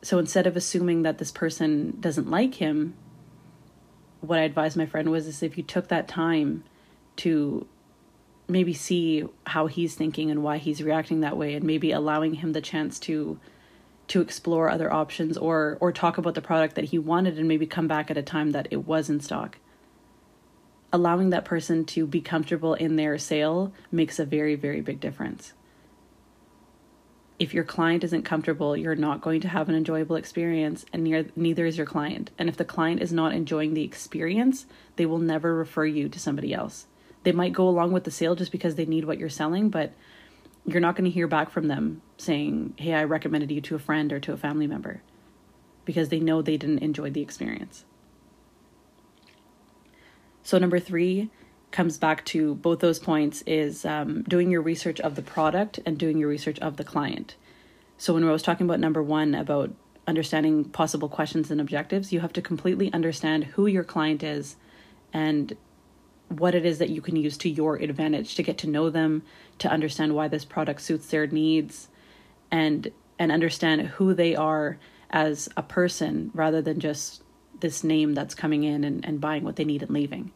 So 0.01 0.17
instead 0.17 0.47
of 0.47 0.57
assuming 0.57 1.03
that 1.03 1.19
this 1.19 1.31
person 1.31 1.97
doesn't 1.99 2.27
like 2.27 2.55
him, 2.55 2.95
what 4.19 4.39
I 4.39 4.41
advised 4.41 4.75
my 4.75 4.87
friend 4.87 5.11
was 5.11 5.27
is 5.27 5.43
if 5.43 5.59
you 5.59 5.63
took 5.63 5.89
that 5.89 6.07
time 6.07 6.63
to 7.17 7.67
maybe 8.47 8.73
see 8.73 9.25
how 9.45 9.67
he's 9.67 9.93
thinking 9.93 10.31
and 10.31 10.41
why 10.41 10.57
he's 10.57 10.81
reacting 10.81 11.19
that 11.19 11.37
way 11.37 11.53
and 11.53 11.63
maybe 11.63 11.91
allowing 11.91 12.33
him 12.33 12.53
the 12.53 12.61
chance 12.61 12.97
to 13.01 13.39
to 14.07 14.21
explore 14.21 14.67
other 14.67 14.91
options 14.91 15.37
or 15.37 15.77
or 15.79 15.91
talk 15.91 16.17
about 16.17 16.33
the 16.33 16.41
product 16.41 16.73
that 16.73 16.85
he 16.85 16.97
wanted 16.97 17.37
and 17.37 17.47
maybe 17.47 17.67
come 17.67 17.87
back 17.87 18.09
at 18.09 18.17
a 18.17 18.23
time 18.23 18.53
that 18.53 18.67
it 18.71 18.87
was 18.87 19.07
in 19.07 19.19
stock 19.19 19.59
allowing 20.91 21.29
that 21.29 21.45
person 21.45 21.85
to 21.85 22.07
be 22.07 22.21
comfortable 22.21 22.73
in 22.73 22.95
their 22.95 23.19
sale 23.19 23.71
makes 23.91 24.17
a 24.17 24.25
very 24.25 24.55
very 24.55 24.81
big 24.81 24.99
difference 24.99 25.53
if 27.37 27.53
your 27.53 27.63
client 27.63 28.03
isn't 28.03 28.23
comfortable, 28.23 28.77
you're 28.77 28.95
not 28.95 29.21
going 29.21 29.41
to 29.41 29.49
have 29.49 29.67
an 29.67 29.75
enjoyable 29.75 30.15
experience, 30.15 30.85
and 30.93 31.03
near, 31.03 31.25
neither 31.35 31.65
is 31.65 31.77
your 31.77 31.85
client. 31.85 32.31
And 32.37 32.47
if 32.47 32.55
the 32.55 32.63
client 32.63 33.01
is 33.01 33.11
not 33.11 33.33
enjoying 33.33 33.73
the 33.73 33.83
experience, 33.83 34.65
they 34.95 35.05
will 35.05 35.19
never 35.19 35.53
refer 35.53 35.85
you 35.85 36.07
to 36.07 36.19
somebody 36.19 36.53
else. 36.53 36.87
They 37.23 37.33
might 37.33 37.53
go 37.53 37.67
along 37.67 37.91
with 37.91 38.05
the 38.05 38.11
sale 38.11 38.35
just 38.35 38.51
because 38.51 38.75
they 38.75 38.85
need 38.85 39.05
what 39.05 39.17
you're 39.17 39.29
selling, 39.29 39.69
but 39.69 39.93
you're 40.65 40.79
not 40.79 40.95
going 40.95 41.05
to 41.05 41.13
hear 41.13 41.27
back 41.27 41.49
from 41.49 41.67
them 41.67 42.01
saying, 42.17 42.75
Hey, 42.77 42.93
I 42.93 43.03
recommended 43.03 43.51
you 43.51 43.61
to 43.61 43.75
a 43.75 43.79
friend 43.79 44.13
or 44.13 44.19
to 44.21 44.33
a 44.33 44.37
family 44.37 44.67
member 44.67 45.01
because 45.83 46.09
they 46.09 46.19
know 46.19 46.41
they 46.41 46.57
didn't 46.57 46.79
enjoy 46.79 47.09
the 47.09 47.21
experience. 47.21 47.85
So, 50.41 50.57
number 50.57 50.79
three, 50.79 51.31
comes 51.75 51.97
back 51.97 52.23
to 52.23 52.55
both 52.55 52.79
those 52.79 52.99
points 52.99 53.43
is 53.45 53.83
um, 53.83 54.23
doing 54.23 54.49
your 54.49 54.61
research 54.61 55.01
of 55.01 55.15
the 55.15 55.21
product 55.21 55.77
and 55.85 55.97
doing 55.97 56.17
your 56.17 56.29
research 56.29 56.57
of 56.59 56.77
the 56.77 56.85
client. 56.85 57.35
So 57.97 58.13
when 58.13 58.23
I 58.23 58.31
was 58.31 58.41
talking 58.41 58.65
about 58.65 58.79
number 58.79 59.03
one 59.03 59.35
about 59.35 59.71
understanding 60.07 60.63
possible 60.63 61.09
questions 61.09 61.51
and 61.51 61.59
objectives, 61.59 62.13
you 62.13 62.21
have 62.21 62.31
to 62.31 62.41
completely 62.41 62.93
understand 62.93 63.43
who 63.43 63.67
your 63.67 63.83
client 63.83 64.23
is 64.23 64.55
and 65.11 65.57
what 66.29 66.55
it 66.55 66.65
is 66.65 66.77
that 66.79 66.89
you 66.89 67.01
can 67.01 67.17
use 67.17 67.37
to 67.39 67.49
your 67.49 67.75
advantage 67.75 68.35
to 68.35 68.43
get 68.43 68.57
to 68.59 68.69
know 68.69 68.89
them, 68.89 69.23
to 69.59 69.69
understand 69.69 70.15
why 70.15 70.29
this 70.29 70.45
product 70.45 70.81
suits 70.81 71.07
their 71.07 71.27
needs 71.27 71.89
and 72.51 72.89
and 73.19 73.33
understand 73.33 73.81
who 73.81 74.13
they 74.13 74.33
are 74.33 74.77
as 75.09 75.49
a 75.57 75.63
person 75.63 76.31
rather 76.33 76.61
than 76.61 76.79
just 76.79 77.21
this 77.59 77.83
name 77.83 78.13
that's 78.13 78.35
coming 78.35 78.63
in 78.63 78.85
and, 78.85 79.05
and 79.05 79.19
buying 79.19 79.43
what 79.43 79.57
they 79.57 79.65
need 79.65 79.83
and 79.83 79.91
leaving. 79.91 80.31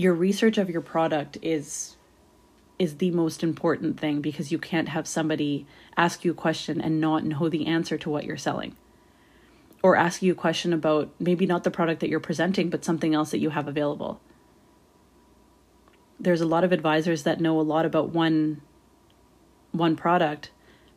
Your 0.00 0.14
research 0.14 0.56
of 0.56 0.70
your 0.70 0.80
product 0.80 1.36
is 1.42 1.98
is 2.78 2.96
the 2.96 3.10
most 3.10 3.42
important 3.42 4.00
thing 4.00 4.22
because 4.22 4.50
you 4.50 4.58
can't 4.58 4.88
have 4.88 5.06
somebody 5.06 5.66
ask 5.94 6.24
you 6.24 6.30
a 6.30 6.42
question 6.46 6.80
and 6.80 7.02
not 7.02 7.22
know 7.22 7.50
the 7.50 7.66
answer 7.66 7.98
to 7.98 8.08
what 8.08 8.24
you're 8.24 8.38
selling. 8.38 8.74
Or 9.82 9.96
ask 9.96 10.22
you 10.22 10.32
a 10.32 10.34
question 10.46 10.72
about 10.72 11.10
maybe 11.18 11.44
not 11.44 11.64
the 11.64 11.70
product 11.70 12.00
that 12.00 12.08
you're 12.08 12.18
presenting, 12.18 12.70
but 12.70 12.82
something 12.82 13.14
else 13.14 13.30
that 13.32 13.40
you 13.40 13.50
have 13.50 13.68
available. 13.68 14.22
There's 16.18 16.40
a 16.40 16.46
lot 16.46 16.64
of 16.64 16.72
advisors 16.72 17.24
that 17.24 17.38
know 17.38 17.60
a 17.60 17.68
lot 17.74 17.84
about 17.84 18.08
one 18.08 18.62
one 19.72 19.96
product, 19.96 20.50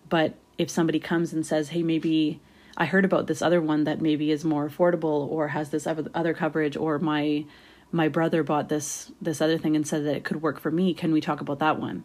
but 0.08 0.36
if 0.58 0.70
somebody 0.70 1.02
comes 1.02 1.34
and 1.34 1.46
says, 1.46 1.70
"Hey, 1.70 1.84
maybe 1.84 2.40
I 2.78 2.86
heard 2.86 3.04
about 3.04 3.28
this 3.28 3.42
other 3.42 3.62
one 3.62 3.84
that 3.84 4.00
maybe 4.00 4.32
is 4.32 4.46
more 4.46 4.70
affordable 4.70 5.30
or 5.30 5.50
has 5.50 5.72
this 5.72 5.86
other 5.86 6.34
coverage 6.34 6.78
or 6.78 7.00
my 7.00 7.44
my 7.94 8.10
brother 8.10 8.44
bought 8.44 8.68
this 8.68 9.12
this 9.22 9.40
other 9.40 9.58
thing 9.58 9.76
and 9.76 9.88
said 9.88 10.04
that 10.06 10.18
it 10.18 10.26
could 10.26 10.42
work 10.42 10.60
for 10.60 10.72
me. 10.72 10.94
Can 10.94 11.14
we 11.14 11.22
talk 11.22 11.40
about 11.40 11.60
that 11.60 11.80
one? 11.80 12.04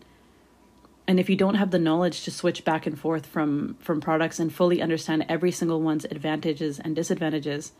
And 1.09 1.18
if 1.18 1.30
you 1.30 1.37
don't 1.37 1.54
have 1.54 1.71
the 1.71 1.78
knowledge 1.78 2.23
to 2.25 2.30
switch 2.30 2.64
back 2.64 2.87
and 2.87 2.97
forth 2.97 3.26
from 3.26 3.76
from 3.80 4.00
products 4.00 4.38
and 4.38 4.52
fully 4.52 4.80
understand 4.80 5.26
every 5.28 5.50
single 5.50 5.80
one's 5.80 6.04
advantages 6.04 6.78
and 6.78 6.95
disadvantages 6.95 7.73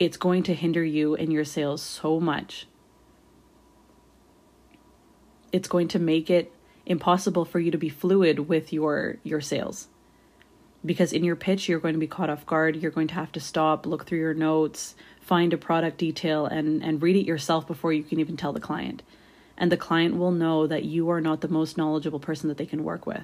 it's 0.00 0.16
going 0.16 0.42
to 0.44 0.54
hinder 0.54 0.82
you 0.82 1.14
in 1.14 1.30
your 1.30 1.44
sales 1.44 1.82
so 1.82 2.18
much. 2.18 2.66
It's 5.52 5.68
going 5.68 5.88
to 5.88 5.98
make 5.98 6.30
it 6.30 6.52
impossible 6.86 7.44
for 7.44 7.60
you 7.60 7.70
to 7.70 7.78
be 7.78 7.90
fluid 7.90 8.48
with 8.48 8.72
your 8.72 9.18
your 9.22 9.42
sales. 9.42 9.88
Because 10.84 11.12
in 11.12 11.22
your 11.22 11.36
pitch 11.36 11.68
you're 11.68 11.78
going 11.78 11.94
to 11.94 12.00
be 12.00 12.06
caught 12.06 12.30
off 12.30 12.46
guard. 12.46 12.76
You're 12.76 12.90
going 12.90 13.08
to 13.08 13.14
have 13.14 13.30
to 13.32 13.40
stop 13.40 13.84
look 13.84 14.06
through 14.06 14.20
your 14.20 14.34
notes 14.34 14.94
find 15.20 15.52
a 15.52 15.58
product 15.58 15.98
detail 15.98 16.46
and, 16.46 16.82
and 16.82 17.02
read 17.02 17.16
it 17.16 17.26
yourself 17.26 17.66
before 17.66 17.92
you 17.92 18.02
can 18.02 18.18
even 18.18 18.36
tell 18.36 18.52
the 18.52 18.60
client. 18.60 19.02
And 19.56 19.70
the 19.70 19.76
client 19.76 20.16
will 20.16 20.32
know 20.32 20.66
that 20.66 20.84
you 20.84 21.10
are 21.10 21.20
not 21.20 21.40
the 21.40 21.48
most 21.48 21.76
knowledgeable 21.76 22.18
person 22.18 22.48
that 22.48 22.56
they 22.56 22.66
can 22.66 22.82
work 22.82 23.06
with. 23.06 23.22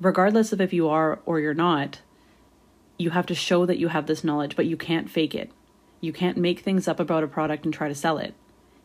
Regardless 0.00 0.52
of 0.52 0.60
if 0.60 0.72
you 0.72 0.88
are 0.88 1.18
or 1.26 1.40
you're 1.40 1.52
not, 1.52 2.00
you 2.96 3.10
have 3.10 3.26
to 3.26 3.34
show 3.34 3.66
that 3.66 3.78
you 3.78 3.88
have 3.88 4.06
this 4.06 4.22
knowledge, 4.22 4.56
but 4.56 4.66
you 4.66 4.76
can't 4.76 5.10
fake 5.10 5.34
it. 5.34 5.50
You 6.00 6.12
can't 6.12 6.36
make 6.36 6.60
things 6.60 6.88
up 6.88 7.00
about 7.00 7.24
a 7.24 7.28
product 7.28 7.64
and 7.64 7.74
try 7.74 7.88
to 7.88 7.94
sell 7.94 8.18
it. 8.18 8.34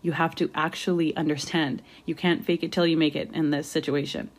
You 0.01 0.13
have 0.13 0.35
to 0.35 0.49
actually 0.53 1.15
understand. 1.15 1.81
You 2.05 2.15
can't 2.15 2.45
fake 2.45 2.63
it 2.63 2.71
till 2.71 2.87
you 2.87 2.97
make 2.97 3.15
it 3.15 3.31
in 3.33 3.51
this 3.51 3.67
situation. 3.67 4.29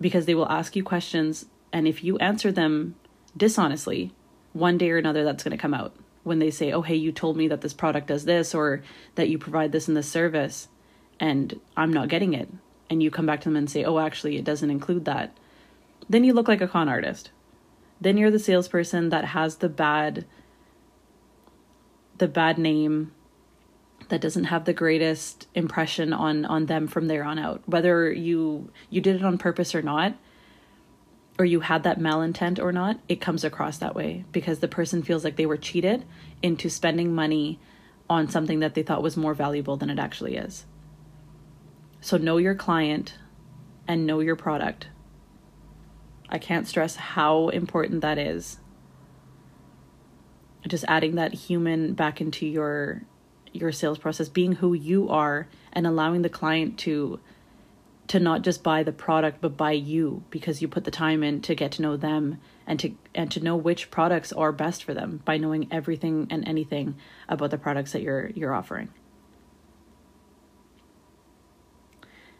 Because 0.00 0.26
they 0.26 0.34
will 0.34 0.48
ask 0.48 0.76
you 0.76 0.84
questions, 0.84 1.46
and 1.72 1.88
if 1.88 2.04
you 2.04 2.18
answer 2.18 2.52
them 2.52 2.94
dishonestly, 3.36 4.12
one 4.58 4.78
day 4.78 4.90
or 4.90 4.98
another 4.98 5.24
that's 5.24 5.44
going 5.44 5.56
to 5.56 5.60
come 5.60 5.74
out 5.74 5.94
when 6.24 6.38
they 6.38 6.50
say, 6.50 6.72
"Oh, 6.72 6.82
hey, 6.82 6.96
you 6.96 7.12
told 7.12 7.36
me 7.36 7.48
that 7.48 7.60
this 7.60 7.74
product 7.74 8.08
does 8.08 8.24
this 8.24 8.54
or 8.54 8.82
that 9.14 9.28
you 9.28 9.38
provide 9.38 9.72
this 9.72 9.88
in 9.88 9.94
this 9.94 10.08
service 10.08 10.68
and 11.20 11.60
I'm 11.76 11.92
not 11.92 12.08
getting 12.08 12.34
it." 12.34 12.48
And 12.90 13.02
you 13.02 13.10
come 13.10 13.26
back 13.26 13.40
to 13.42 13.48
them 13.48 13.56
and 13.56 13.70
say, 13.70 13.84
"Oh, 13.84 13.98
actually, 13.98 14.36
it 14.36 14.44
doesn't 14.44 14.70
include 14.70 15.04
that." 15.04 15.36
Then 16.08 16.24
you 16.24 16.32
look 16.32 16.48
like 16.48 16.60
a 16.60 16.68
con 16.68 16.88
artist. 16.88 17.30
Then 18.00 18.16
you're 18.16 18.30
the 18.30 18.38
salesperson 18.38 19.08
that 19.10 19.26
has 19.26 19.56
the 19.56 19.68
bad 19.68 20.24
the 22.16 22.28
bad 22.28 22.58
name 22.58 23.12
that 24.08 24.20
doesn't 24.20 24.44
have 24.44 24.64
the 24.64 24.72
greatest 24.72 25.46
impression 25.54 26.12
on 26.12 26.44
on 26.44 26.66
them 26.66 26.86
from 26.86 27.08
there 27.08 27.24
on 27.24 27.38
out. 27.38 27.62
Whether 27.66 28.12
you 28.12 28.70
you 28.90 29.00
did 29.00 29.16
it 29.16 29.24
on 29.24 29.38
purpose 29.38 29.74
or 29.74 29.82
not, 29.82 30.14
or 31.38 31.44
you 31.44 31.60
had 31.60 31.84
that 31.84 32.00
malintent 32.00 32.58
or 32.58 32.72
not, 32.72 32.98
it 33.08 33.20
comes 33.20 33.44
across 33.44 33.78
that 33.78 33.94
way 33.94 34.24
because 34.32 34.58
the 34.58 34.68
person 34.68 35.02
feels 35.02 35.22
like 35.22 35.36
they 35.36 35.46
were 35.46 35.56
cheated 35.56 36.04
into 36.42 36.68
spending 36.68 37.14
money 37.14 37.60
on 38.10 38.28
something 38.28 38.60
that 38.60 38.74
they 38.74 38.82
thought 38.82 39.02
was 39.02 39.16
more 39.16 39.34
valuable 39.34 39.76
than 39.76 39.90
it 39.90 39.98
actually 39.98 40.36
is. 40.36 40.66
So 42.00 42.16
know 42.16 42.38
your 42.38 42.54
client 42.54 43.14
and 43.86 44.06
know 44.06 44.20
your 44.20 44.36
product. 44.36 44.88
I 46.28 46.38
can't 46.38 46.66
stress 46.66 46.96
how 46.96 47.48
important 47.48 48.00
that 48.02 48.18
is. 48.18 48.58
Just 50.66 50.84
adding 50.88 51.14
that 51.14 51.32
human 51.34 51.94
back 51.94 52.20
into 52.20 52.46
your 52.46 53.02
your 53.52 53.72
sales 53.72 53.98
process, 53.98 54.28
being 54.28 54.52
who 54.52 54.74
you 54.74 55.08
are 55.08 55.48
and 55.72 55.86
allowing 55.86 56.20
the 56.20 56.28
client 56.28 56.78
to 56.78 57.18
to 58.08 58.18
not 58.18 58.42
just 58.42 58.62
buy 58.62 58.82
the 58.82 58.92
product 58.92 59.40
but 59.40 59.56
buy 59.56 59.72
you 59.72 60.24
because 60.30 60.60
you 60.60 60.68
put 60.68 60.84
the 60.84 60.90
time 60.90 61.22
in 61.22 61.40
to 61.42 61.54
get 61.54 61.72
to 61.72 61.82
know 61.82 61.96
them 61.96 62.38
and 62.66 62.80
to 62.80 62.94
and 63.14 63.30
to 63.30 63.40
know 63.40 63.56
which 63.56 63.90
products 63.90 64.32
are 64.32 64.50
best 64.50 64.82
for 64.82 64.94
them 64.94 65.20
by 65.24 65.36
knowing 65.36 65.68
everything 65.70 66.26
and 66.30 66.46
anything 66.48 66.96
about 67.28 67.50
the 67.50 67.58
products 67.58 67.92
that 67.92 68.02
you're 68.02 68.30
you're 68.30 68.54
offering. 68.54 68.88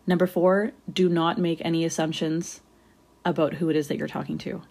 Number 0.07 0.27
4, 0.27 0.73
do 0.91 1.11
not 1.11 1.37
make 1.37 1.61
any 1.63 1.85
assumptions 1.85 2.63
about 3.27 3.55
who 3.55 3.69
it 3.69 3.77
is 3.77 3.89
that 3.89 3.99
you're 3.99 4.09
talking 4.09 4.39
to. 4.39 4.63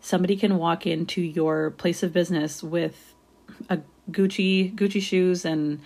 Somebody 0.00 0.36
can 0.36 0.58
walk 0.58 0.88
into 0.88 1.20
your 1.22 1.70
place 1.70 2.02
of 2.02 2.12
business 2.12 2.60
with 2.60 3.14
a 3.68 3.78
Gucci 4.10 4.74
Gucci 4.74 5.00
shoes 5.00 5.44
and 5.44 5.80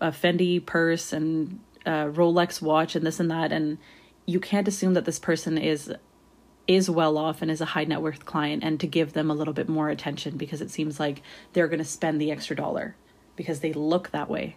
a 0.00 0.10
Fendi 0.10 0.64
purse 0.64 1.12
and 1.12 1.60
uh, 1.86 2.06
Rolex 2.06 2.60
watch 2.60 2.94
and 2.94 3.06
this 3.06 3.20
and 3.20 3.30
that, 3.30 3.52
and 3.52 3.78
you 4.26 4.40
can't 4.40 4.68
assume 4.68 4.94
that 4.94 5.04
this 5.04 5.18
person 5.18 5.58
is 5.58 5.92
is 6.66 6.88
well 6.88 7.18
off 7.18 7.42
and 7.42 7.50
is 7.50 7.60
a 7.60 7.66
high 7.66 7.84
net 7.84 8.00
worth 8.00 8.24
client 8.24 8.62
and 8.62 8.78
to 8.78 8.86
give 8.86 9.12
them 9.12 9.28
a 9.28 9.34
little 9.34 9.54
bit 9.54 9.68
more 9.68 9.88
attention 9.88 10.36
because 10.36 10.60
it 10.60 10.70
seems 10.70 11.00
like 11.00 11.20
they're 11.52 11.66
going 11.66 11.80
to 11.80 11.84
spend 11.84 12.20
the 12.20 12.30
extra 12.30 12.54
dollar 12.54 12.94
because 13.34 13.58
they 13.58 13.72
look 13.72 14.10
that 14.10 14.30
way. 14.30 14.56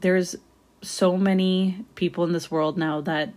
There's 0.00 0.36
so 0.82 1.16
many 1.16 1.86
people 1.94 2.24
in 2.24 2.32
this 2.32 2.50
world 2.50 2.76
now 2.76 3.00
that 3.00 3.32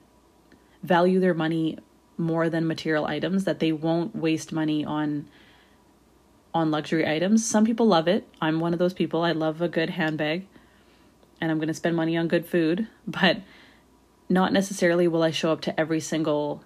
value 0.84 1.22
their 1.22 1.34
money 1.34 1.78
more 2.18 2.50
than 2.50 2.68
material 2.68 3.06
items 3.06 3.46
that 3.46 3.60
they 3.60 3.72
won't 3.72 4.14
waste 4.14 4.52
money 4.52 4.84
on 4.84 5.30
on 6.54 6.72
luxury 6.72 7.08
items. 7.08 7.46
Some 7.46 7.64
people 7.64 7.86
love 7.86 8.08
it. 8.08 8.28
I'm 8.42 8.60
one 8.60 8.74
of 8.74 8.80
those 8.80 8.94
people. 8.94 9.22
I 9.22 9.32
love 9.32 9.62
a 9.62 9.70
good 9.70 9.92
handbag 9.92 10.48
and 11.40 11.52
I'm 11.52 11.58
going 11.58 11.68
to 11.68 11.74
spend 11.74 11.96
money 11.96 12.18
on 12.18 12.28
good 12.28 12.46
food, 12.46 12.88
but 13.06 13.42
not 14.30 14.54
necessarily 14.54 15.08
will 15.08 15.24
I 15.24 15.32
show 15.32 15.52
up 15.52 15.62
to 15.62 15.80
every 15.80 16.00
single 16.00 16.64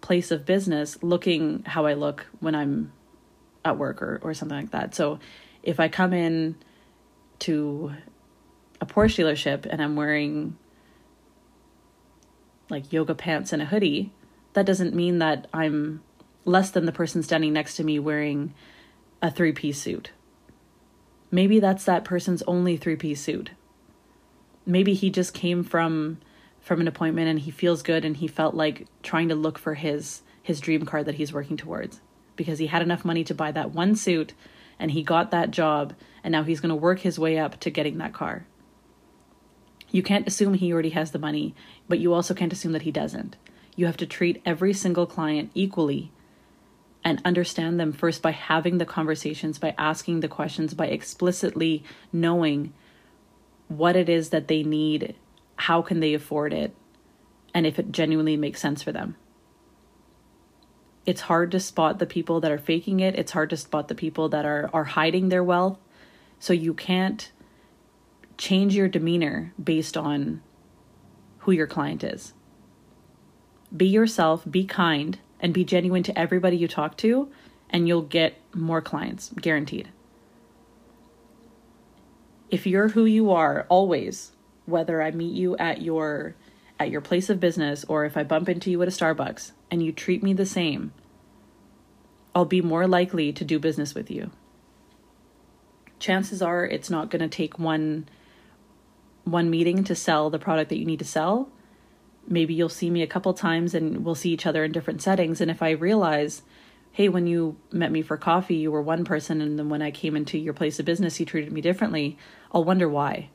place 0.00 0.30
of 0.30 0.44
business 0.44 1.02
looking 1.02 1.62
how 1.64 1.86
I 1.86 1.94
look 1.94 2.26
when 2.40 2.54
I'm 2.54 2.92
at 3.64 3.78
work 3.78 4.02
or, 4.02 4.20
or 4.22 4.34
something 4.34 4.56
like 4.56 4.70
that. 4.72 4.94
So 4.94 5.18
if 5.62 5.80
I 5.80 5.88
come 5.88 6.12
in 6.12 6.56
to 7.40 7.92
a 8.80 8.86
Porsche 8.86 9.24
dealership 9.24 9.66
and 9.66 9.82
I'm 9.82 9.96
wearing 9.96 10.58
like 12.68 12.92
yoga 12.92 13.14
pants 13.14 13.52
and 13.52 13.62
a 13.62 13.66
hoodie, 13.66 14.12
that 14.54 14.66
doesn't 14.66 14.94
mean 14.94 15.18
that 15.18 15.46
I'm 15.52 16.02
less 16.44 16.70
than 16.70 16.86
the 16.86 16.92
person 16.92 17.22
standing 17.22 17.52
next 17.52 17.76
to 17.76 17.84
me 17.84 17.98
wearing 17.98 18.54
a 19.22 19.30
three 19.30 19.52
piece 19.52 19.80
suit. 19.80 20.10
Maybe 21.30 21.60
that's 21.60 21.84
that 21.84 22.04
person's 22.04 22.42
only 22.42 22.76
three 22.76 22.96
piece 22.96 23.22
suit 23.22 23.50
maybe 24.66 24.94
he 24.94 25.10
just 25.10 25.34
came 25.34 25.62
from 25.62 26.18
from 26.60 26.80
an 26.80 26.88
appointment 26.88 27.28
and 27.28 27.40
he 27.40 27.50
feels 27.50 27.82
good 27.82 28.04
and 28.04 28.16
he 28.16 28.26
felt 28.26 28.54
like 28.54 28.86
trying 29.02 29.28
to 29.28 29.34
look 29.34 29.58
for 29.58 29.74
his 29.74 30.22
his 30.42 30.60
dream 30.60 30.86
car 30.86 31.02
that 31.02 31.16
he's 31.16 31.32
working 31.32 31.56
towards 31.56 32.00
because 32.36 32.58
he 32.58 32.66
had 32.66 32.82
enough 32.82 33.04
money 33.04 33.24
to 33.24 33.34
buy 33.34 33.52
that 33.52 33.72
one 33.72 33.94
suit 33.94 34.32
and 34.78 34.90
he 34.90 35.02
got 35.02 35.30
that 35.30 35.50
job 35.50 35.94
and 36.22 36.32
now 36.32 36.42
he's 36.42 36.60
going 36.60 36.70
to 36.70 36.74
work 36.74 37.00
his 37.00 37.18
way 37.18 37.38
up 37.38 37.60
to 37.60 37.70
getting 37.70 37.98
that 37.98 38.12
car. 38.12 38.46
You 39.90 40.02
can't 40.02 40.26
assume 40.26 40.54
he 40.54 40.72
already 40.72 40.90
has 40.90 41.12
the 41.12 41.18
money, 41.18 41.54
but 41.88 41.98
you 41.98 42.12
also 42.12 42.34
can't 42.34 42.52
assume 42.52 42.72
that 42.72 42.82
he 42.82 42.90
doesn't. 42.90 43.36
You 43.76 43.86
have 43.86 43.96
to 43.98 44.06
treat 44.06 44.42
every 44.44 44.72
single 44.72 45.06
client 45.06 45.50
equally 45.54 46.10
and 47.04 47.20
understand 47.24 47.78
them 47.78 47.92
first 47.92 48.22
by 48.22 48.32
having 48.32 48.78
the 48.78 48.86
conversations, 48.86 49.58
by 49.58 49.74
asking 49.76 50.20
the 50.20 50.28
questions, 50.28 50.74
by 50.74 50.86
explicitly 50.86 51.84
knowing 52.12 52.72
what 53.78 53.96
it 53.96 54.08
is 54.08 54.30
that 54.30 54.48
they 54.48 54.62
need, 54.62 55.14
how 55.56 55.82
can 55.82 56.00
they 56.00 56.14
afford 56.14 56.52
it, 56.52 56.74
and 57.52 57.66
if 57.66 57.78
it 57.78 57.92
genuinely 57.92 58.36
makes 58.36 58.60
sense 58.60 58.82
for 58.82 58.92
them. 58.92 59.16
It's 61.06 61.22
hard 61.22 61.50
to 61.52 61.60
spot 61.60 61.98
the 61.98 62.06
people 62.06 62.40
that 62.40 62.50
are 62.50 62.58
faking 62.58 63.00
it. 63.00 63.14
It's 63.14 63.32
hard 63.32 63.50
to 63.50 63.56
spot 63.56 63.88
the 63.88 63.94
people 63.94 64.28
that 64.30 64.46
are 64.46 64.70
are 64.72 64.84
hiding 64.84 65.28
their 65.28 65.44
wealth. 65.44 65.78
So 66.38 66.52
you 66.52 66.74
can't 66.74 67.30
change 68.38 68.74
your 68.74 68.88
demeanor 68.88 69.52
based 69.62 69.96
on 69.96 70.42
who 71.38 71.52
your 71.52 71.66
client 71.66 72.02
is. 72.02 72.32
Be 73.76 73.86
yourself, 73.86 74.44
be 74.50 74.64
kind, 74.64 75.18
and 75.40 75.52
be 75.52 75.64
genuine 75.64 76.02
to 76.04 76.18
everybody 76.18 76.56
you 76.56 76.68
talk 76.68 76.96
to, 76.98 77.28
and 77.68 77.86
you'll 77.86 78.02
get 78.02 78.40
more 78.54 78.80
clients, 78.80 79.30
guaranteed. 79.40 79.90
If 82.54 82.68
you're 82.68 82.90
who 82.90 83.04
you 83.04 83.32
are 83.32 83.66
always, 83.68 84.30
whether 84.64 85.02
I 85.02 85.10
meet 85.10 85.34
you 85.34 85.56
at 85.56 85.82
your 85.82 86.36
at 86.78 86.88
your 86.88 87.00
place 87.00 87.28
of 87.28 87.40
business 87.40 87.82
or 87.88 88.04
if 88.04 88.16
I 88.16 88.22
bump 88.22 88.48
into 88.48 88.70
you 88.70 88.80
at 88.80 88.86
a 88.86 88.92
Starbucks 88.92 89.50
and 89.72 89.82
you 89.82 89.90
treat 89.90 90.22
me 90.22 90.34
the 90.34 90.46
same, 90.46 90.92
I'll 92.32 92.44
be 92.44 92.62
more 92.62 92.86
likely 92.86 93.32
to 93.32 93.44
do 93.44 93.58
business 93.58 93.92
with 93.92 94.08
you. 94.08 94.30
Chances 95.98 96.40
are 96.40 96.64
it's 96.64 96.88
not 96.88 97.10
going 97.10 97.28
to 97.28 97.36
take 97.36 97.58
one 97.58 98.08
one 99.24 99.50
meeting 99.50 99.82
to 99.82 99.96
sell 99.96 100.30
the 100.30 100.38
product 100.38 100.68
that 100.68 100.78
you 100.78 100.86
need 100.86 101.00
to 101.00 101.04
sell. 101.04 101.48
Maybe 102.28 102.54
you'll 102.54 102.68
see 102.68 102.88
me 102.88 103.02
a 103.02 103.08
couple 103.08 103.34
times 103.34 103.74
and 103.74 104.04
we'll 104.04 104.14
see 104.14 104.30
each 104.30 104.46
other 104.46 104.62
in 104.62 104.70
different 104.70 105.02
settings 105.02 105.40
and 105.40 105.50
if 105.50 105.60
I 105.60 105.70
realize 105.70 106.42
hey, 106.94 107.08
when 107.08 107.26
you 107.26 107.56
met 107.72 107.90
me 107.90 108.02
for 108.02 108.16
coffee, 108.16 108.54
you 108.54 108.70
were 108.70 108.80
one 108.80 109.04
person, 109.04 109.40
and 109.40 109.58
then 109.58 109.68
when 109.68 109.82
I 109.82 109.90
came 109.90 110.14
into 110.14 110.38
your 110.38 110.54
place 110.54 110.78
of 110.78 110.86
business, 110.86 111.18
you 111.18 111.26
treated 111.26 111.52
me 111.52 111.60
differently, 111.60 112.16
I'll 112.52 112.62
wonder 112.62 112.88
why. 112.88 113.30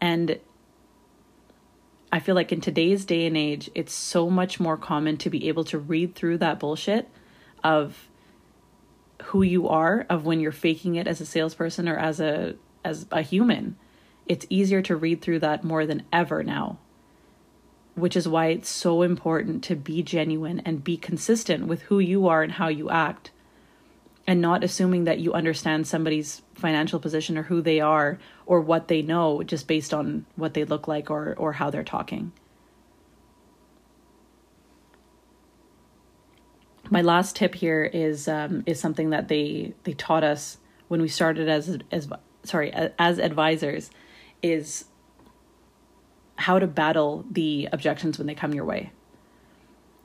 And 0.00 0.40
I 2.10 2.18
feel 2.18 2.34
like 2.34 2.50
in 2.50 2.60
today's 2.60 3.04
day 3.04 3.24
and 3.24 3.36
age, 3.36 3.70
it's 3.72 3.92
so 3.92 4.28
much 4.28 4.58
more 4.58 4.76
common 4.76 5.16
to 5.18 5.30
be 5.30 5.46
able 5.46 5.62
to 5.64 5.78
read 5.78 6.16
through 6.16 6.38
that 6.38 6.58
bullshit 6.58 7.08
of 7.62 8.08
who 9.26 9.42
you 9.42 9.68
are, 9.68 10.06
of 10.10 10.26
when 10.26 10.40
you're 10.40 10.50
faking 10.50 10.96
it 10.96 11.06
as 11.06 11.20
a 11.20 11.26
salesperson 11.26 11.88
or 11.88 11.96
as 11.96 12.18
a 12.18 12.56
as 12.84 13.06
a 13.12 13.22
human. 13.22 13.76
It's 14.26 14.46
easier 14.50 14.82
to 14.82 14.96
read 14.96 15.20
through 15.20 15.38
that 15.40 15.62
more 15.62 15.86
than 15.86 16.02
ever 16.12 16.42
now. 16.42 16.78
Which 17.94 18.16
is 18.16 18.28
why 18.28 18.46
it's 18.46 18.68
so 18.68 19.02
important 19.02 19.64
to 19.64 19.76
be 19.76 20.02
genuine 20.02 20.60
and 20.60 20.84
be 20.84 20.96
consistent 20.96 21.66
with 21.66 21.82
who 21.82 21.98
you 21.98 22.28
are 22.28 22.42
and 22.42 22.52
how 22.52 22.68
you 22.68 22.88
act 22.88 23.30
and 24.26 24.40
not 24.40 24.62
assuming 24.62 25.04
that 25.04 25.18
you 25.18 25.32
understand 25.32 25.86
somebody's 25.86 26.42
financial 26.54 27.00
position 27.00 27.36
or 27.36 27.42
who 27.42 27.60
they 27.60 27.80
are 27.80 28.18
or 28.46 28.60
what 28.60 28.88
they 28.88 29.02
know 29.02 29.42
just 29.42 29.66
based 29.66 29.92
on 29.92 30.24
what 30.36 30.54
they 30.54 30.64
look 30.64 30.86
like 30.86 31.10
or 31.10 31.34
or 31.36 31.54
how 31.54 31.68
they're 31.68 31.82
talking. 31.82 32.32
My 36.90 37.02
last 37.02 37.36
tip 37.36 37.54
here 37.54 37.84
is 37.84 38.28
um, 38.28 38.62
is 38.66 38.78
something 38.78 39.10
that 39.10 39.28
they 39.28 39.74
they 39.84 39.94
taught 39.94 40.24
us 40.24 40.58
when 40.88 41.02
we 41.02 41.08
started 41.08 41.48
as 41.48 41.78
as 41.90 42.08
sorry 42.44 42.72
as 42.72 43.18
advisors 43.18 43.90
is 44.42 44.84
how 46.40 46.58
to 46.58 46.66
battle 46.66 47.24
the 47.30 47.68
objections 47.72 48.18
when 48.18 48.26
they 48.26 48.34
come 48.34 48.54
your 48.54 48.64
way 48.64 48.90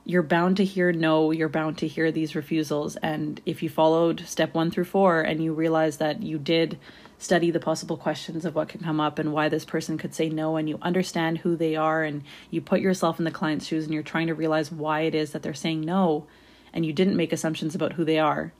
you're 0.08 0.22
bound 0.22 0.56
to 0.56 0.64
hear 0.64 0.92
no, 0.92 1.32
you're 1.32 1.48
bound 1.48 1.76
to 1.78 1.88
hear 1.88 2.12
these 2.12 2.36
refusals. 2.36 2.94
And 2.96 3.40
if 3.44 3.60
you 3.60 3.68
followed 3.68 4.20
step 4.20 4.54
one 4.54 4.70
through 4.70 4.84
four 4.84 5.20
and 5.20 5.42
you 5.42 5.52
realize 5.52 5.96
that 5.96 6.22
you 6.22 6.38
did 6.38 6.78
study 7.18 7.50
the 7.50 7.58
possible 7.58 7.96
questions 7.96 8.44
of 8.44 8.54
what 8.54 8.68
can 8.68 8.80
come 8.80 9.00
up 9.00 9.18
and 9.18 9.32
why 9.32 9.48
this 9.48 9.64
person 9.64 9.98
could 9.98 10.14
say 10.14 10.28
no, 10.28 10.56
and 10.56 10.68
you 10.68 10.78
understand 10.80 11.38
who 11.38 11.56
they 11.56 11.74
are, 11.74 12.04
and 12.04 12.22
you 12.50 12.60
put 12.60 12.80
yourself 12.80 13.18
in 13.18 13.24
the 13.24 13.30
client's 13.32 13.66
shoes 13.66 13.84
and 13.84 13.92
you're 13.92 14.02
trying 14.04 14.28
to 14.28 14.34
realize 14.34 14.70
why 14.70 15.00
it 15.00 15.14
is 15.14 15.32
that 15.32 15.42
they're 15.42 15.54
saying 15.54 15.80
no, 15.80 16.26
and 16.72 16.86
you 16.86 16.92
didn't 16.92 17.16
make 17.16 17.32
assumptions 17.32 17.74
about 17.74 17.94
who 17.94 18.04
they 18.04 18.18
are, 18.18 18.52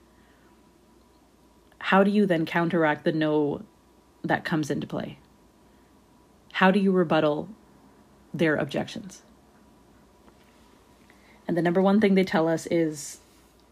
how 1.79 2.03
do 2.03 2.11
you 2.11 2.25
then 2.25 2.45
counteract 2.45 3.05
the 3.05 3.11
no 3.13 3.61
that 4.21 4.43
comes 4.43 4.69
into 4.69 4.87
play? 4.87 5.17
How 6.51 6.71
do 6.71 6.79
you 6.79 6.91
rebuttal 6.91 7.47
their 8.33 8.55
objections? 8.55 9.21
And 11.47 11.55
the 11.55 11.61
number 11.61 11.81
one 11.81 12.01
thing 12.01 12.15
they 12.15 12.23
tell 12.23 12.47
us 12.47 12.67
is 12.67 13.19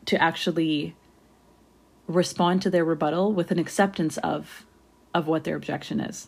to 0.06 0.22
actually 0.22 0.96
respond 2.08 2.62
to 2.62 2.70
their 2.70 2.86
rebuttal 2.86 3.34
with 3.34 3.52
an 3.52 3.60
acceptance 3.60 4.18
of 4.18 4.66
of 5.14 5.28
what 5.28 5.46
their 5.46 5.56
objection 5.56 6.00
is. 6.00 6.28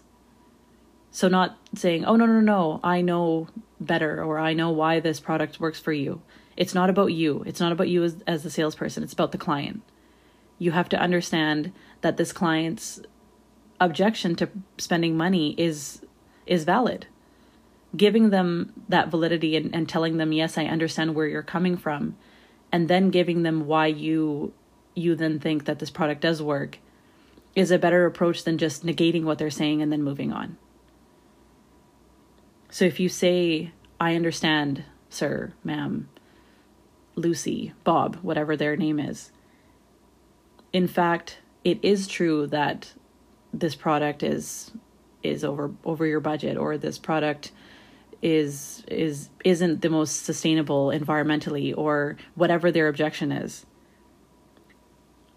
So 1.11 1.27
not 1.27 1.57
saying, 1.75 2.05
"Oh 2.05 2.15
no 2.15 2.25
no 2.25 2.41
no, 2.41 2.79
I 2.83 3.01
know 3.01 3.47
better 3.79 4.23
or 4.23 4.39
I 4.39 4.53
know 4.53 4.71
why 4.71 4.99
this 4.99 5.19
product 5.19 5.59
works 5.59 5.79
for 5.79 5.93
you." 5.93 6.21
It's 6.55 6.73
not 6.73 6.89
about 6.89 7.13
you. 7.13 7.43
It's 7.45 7.59
not 7.59 7.71
about 7.71 7.89
you 7.89 8.03
as 8.03 8.23
as 8.25 8.43
the 8.43 8.49
salesperson. 8.49 9.03
It's 9.03 9.13
about 9.13 9.31
the 9.31 9.37
client. 9.37 9.83
You 10.59 10.71
have 10.71 10.89
to 10.89 10.99
understand 10.99 11.71
that 12.01 12.17
this 12.17 12.31
client's 12.31 12.99
objection 13.79 14.35
to 14.35 14.49
spending 14.77 15.15
money 15.15 15.53
is 15.57 16.01
is 16.45 16.63
valid 16.63 17.05
giving 17.95 18.29
them 18.29 18.73
that 18.89 19.09
validity 19.09 19.55
and, 19.55 19.73
and 19.73 19.87
telling 19.87 20.17
them 20.17 20.31
yes 20.31 20.57
i 20.57 20.65
understand 20.65 21.15
where 21.15 21.27
you're 21.27 21.43
coming 21.43 21.77
from 21.77 22.15
and 22.71 22.87
then 22.87 23.09
giving 23.09 23.43
them 23.43 23.65
why 23.65 23.87
you 23.87 24.53
you 24.95 25.15
then 25.15 25.39
think 25.39 25.65
that 25.65 25.79
this 25.79 25.91
product 25.91 26.21
does 26.21 26.41
work 26.41 26.79
is 27.55 27.71
a 27.71 27.79
better 27.79 28.05
approach 28.05 28.43
than 28.43 28.57
just 28.57 28.85
negating 28.85 29.23
what 29.23 29.37
they're 29.37 29.49
saying 29.49 29.81
and 29.81 29.91
then 29.91 30.03
moving 30.03 30.31
on. 30.31 30.57
So 32.69 32.85
if 32.85 32.99
you 32.99 33.09
say 33.09 33.71
i 33.99 34.15
understand 34.15 34.83
sir 35.09 35.53
ma'am 35.63 36.09
lucy 37.15 37.73
bob 37.83 38.15
whatever 38.17 38.55
their 38.55 38.75
name 38.75 38.99
is 38.99 39.31
in 40.71 40.87
fact 40.87 41.39
it 41.63 41.79
is 41.81 42.07
true 42.07 42.45
that 42.47 42.93
this 43.53 43.75
product 43.75 44.21
is 44.21 44.71
is 45.23 45.43
over 45.43 45.71
over 45.83 46.05
your 46.05 46.19
budget 46.19 46.57
or 46.57 46.77
this 46.77 46.97
product 46.97 47.51
is 48.21 48.83
is 48.87 49.29
isn't 49.43 49.81
the 49.81 49.89
most 49.89 50.25
sustainable 50.25 50.87
environmentally 50.87 51.73
or 51.77 52.17
whatever 52.35 52.71
their 52.71 52.87
objection 52.87 53.31
is. 53.31 53.65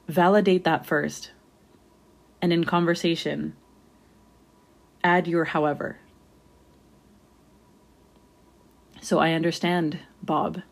Validate 0.09 0.65
that 0.65 0.87
first. 0.87 1.33
And 2.43 2.53
in 2.53 2.65
conversation 2.65 3.55
add 5.05 5.27
your 5.27 5.45
however. 5.47 5.99
So 9.01 9.19
i 9.19 9.33
understand 9.33 9.99
bob. 10.23 10.63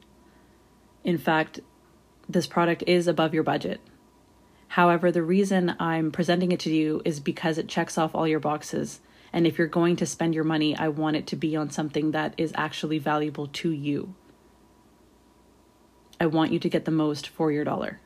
In 1.05 1.19
fact 1.19 1.61
this 2.29 2.47
product 2.47 2.85
is 2.87 3.09
above 3.09 3.33
your 3.35 3.43
budget. 3.43 3.81
However 4.69 5.11
the 5.13 5.23
reason 5.23 5.77
i'm 5.79 6.11
presenting 6.11 6.53
it 6.53 6.61
to 6.61 6.75
you 6.75 7.03
is 7.05 7.21
because 7.21 7.59
it 7.59 7.69
checks 7.69 7.99
off 7.99 8.15
all 8.15 8.29
your 8.29 8.41
boxes 8.41 9.01
and 9.33 9.47
if 9.47 9.59
you're 9.59 9.67
going 9.67 9.97
to 9.97 10.07
spend 10.07 10.35
your 10.35 10.45
money, 10.45 10.77
I 10.77 10.89
want 10.89 11.17
it 11.17 11.27
to 11.29 11.37
be 11.37 11.57
on 11.57 11.71
something 11.71 12.13
that 12.13 12.35
is 12.37 12.53
actually 12.55 12.99
valuable 12.99 13.47
to 13.47 13.71
you. 13.71 14.15
I 16.21 16.27
want 16.27 16.53
you 16.53 16.59
to 16.59 16.69
get 16.69 16.85
the 16.85 16.91
most 16.91 17.29
for 17.29 17.53
your 17.53 17.65
dollar. 17.65 18.01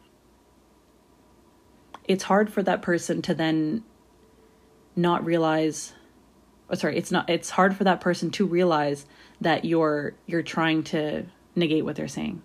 It's 2.05 2.25
hard 2.25 2.53
for 2.53 2.63
that 2.63 2.83
person 2.83 3.23
to 3.23 3.35
then 3.35 3.85
not 4.97 5.25
realize 5.25 5.95
oh, 6.73 6.75
sorry, 6.75 6.97
it's 6.97 7.13
not 7.13 7.29
it's 7.31 7.51
hard 7.51 7.77
for 7.77 7.85
that 7.85 8.01
person 8.01 8.31
to 8.33 8.47
realize 8.47 9.07
that 9.41 9.65
you're 9.65 10.15
you're 10.27 10.43
trying 10.43 10.83
to 10.85 11.27
negate 11.55 11.85
what 11.85 11.97
they're 11.97 12.09
saying. 12.09 12.43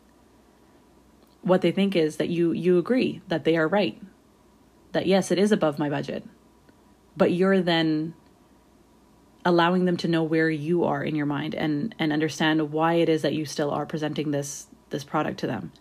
What 1.41 1.61
they 1.61 1.71
think 1.71 1.95
is 1.95 2.17
that 2.17 2.29
you 2.29 2.51
you 2.51 2.77
agree 2.77 3.21
that 3.29 3.45
they 3.45 3.57
are 3.57 3.67
right. 3.67 3.99
That 4.91 5.07
yes, 5.07 5.31
it 5.31 5.39
is 5.39 5.51
above 5.51 5.79
my 5.79 5.89
budget. 5.89 6.23
But 7.15 7.31
you're 7.31 7.61
then 7.61 8.13
allowing 9.47 9.85
them 9.85 9.95
to 9.95 10.09
know 10.09 10.23
where 10.23 10.49
you 10.49 10.83
are 10.83 11.01
in 11.01 11.15
your 11.15 11.25
mind 11.25 11.55
and 11.55 11.95
and 11.97 12.11
understand 12.11 12.73
why 12.73 12.95
it 12.95 13.07
is 13.07 13.21
that 13.21 13.33
you 13.33 13.45
still 13.45 13.71
are 13.71 13.85
presenting 13.85 14.31
this 14.31 14.67
this 14.89 15.05
product 15.05 15.39
to 15.39 15.47
them. 15.47 15.71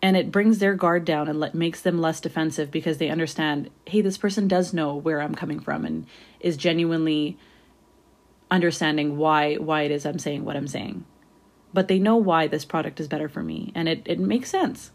And 0.00 0.16
it 0.16 0.32
brings 0.32 0.58
their 0.58 0.74
guard 0.74 1.04
down 1.04 1.28
and 1.28 1.38
let, 1.38 1.54
makes 1.54 1.80
them 1.80 2.00
less 2.00 2.20
defensive 2.20 2.70
because 2.70 2.98
they 2.98 3.08
understand 3.08 3.70
hey 3.86 4.00
this 4.00 4.16
person 4.16 4.46
does 4.46 4.72
know 4.72 4.94
where 4.94 5.20
i'm 5.20 5.34
coming 5.34 5.58
from 5.58 5.84
and 5.84 6.06
is 6.38 6.56
genuinely 6.56 7.36
understanding 8.52 9.16
why 9.18 9.56
why 9.56 9.82
it 9.82 9.90
is 9.90 10.06
i'm 10.06 10.20
saying 10.20 10.44
what 10.44 10.56
i'm 10.56 10.68
saying. 10.68 11.04
But 11.74 11.88
they 11.88 11.98
know 11.98 12.16
why 12.16 12.46
this 12.46 12.64
product 12.64 13.00
is 13.00 13.08
better 13.08 13.28
for 13.28 13.42
me 13.42 13.72
and 13.74 13.88
it, 13.88 14.02
it 14.04 14.20
makes 14.20 14.48
sense 14.48 14.92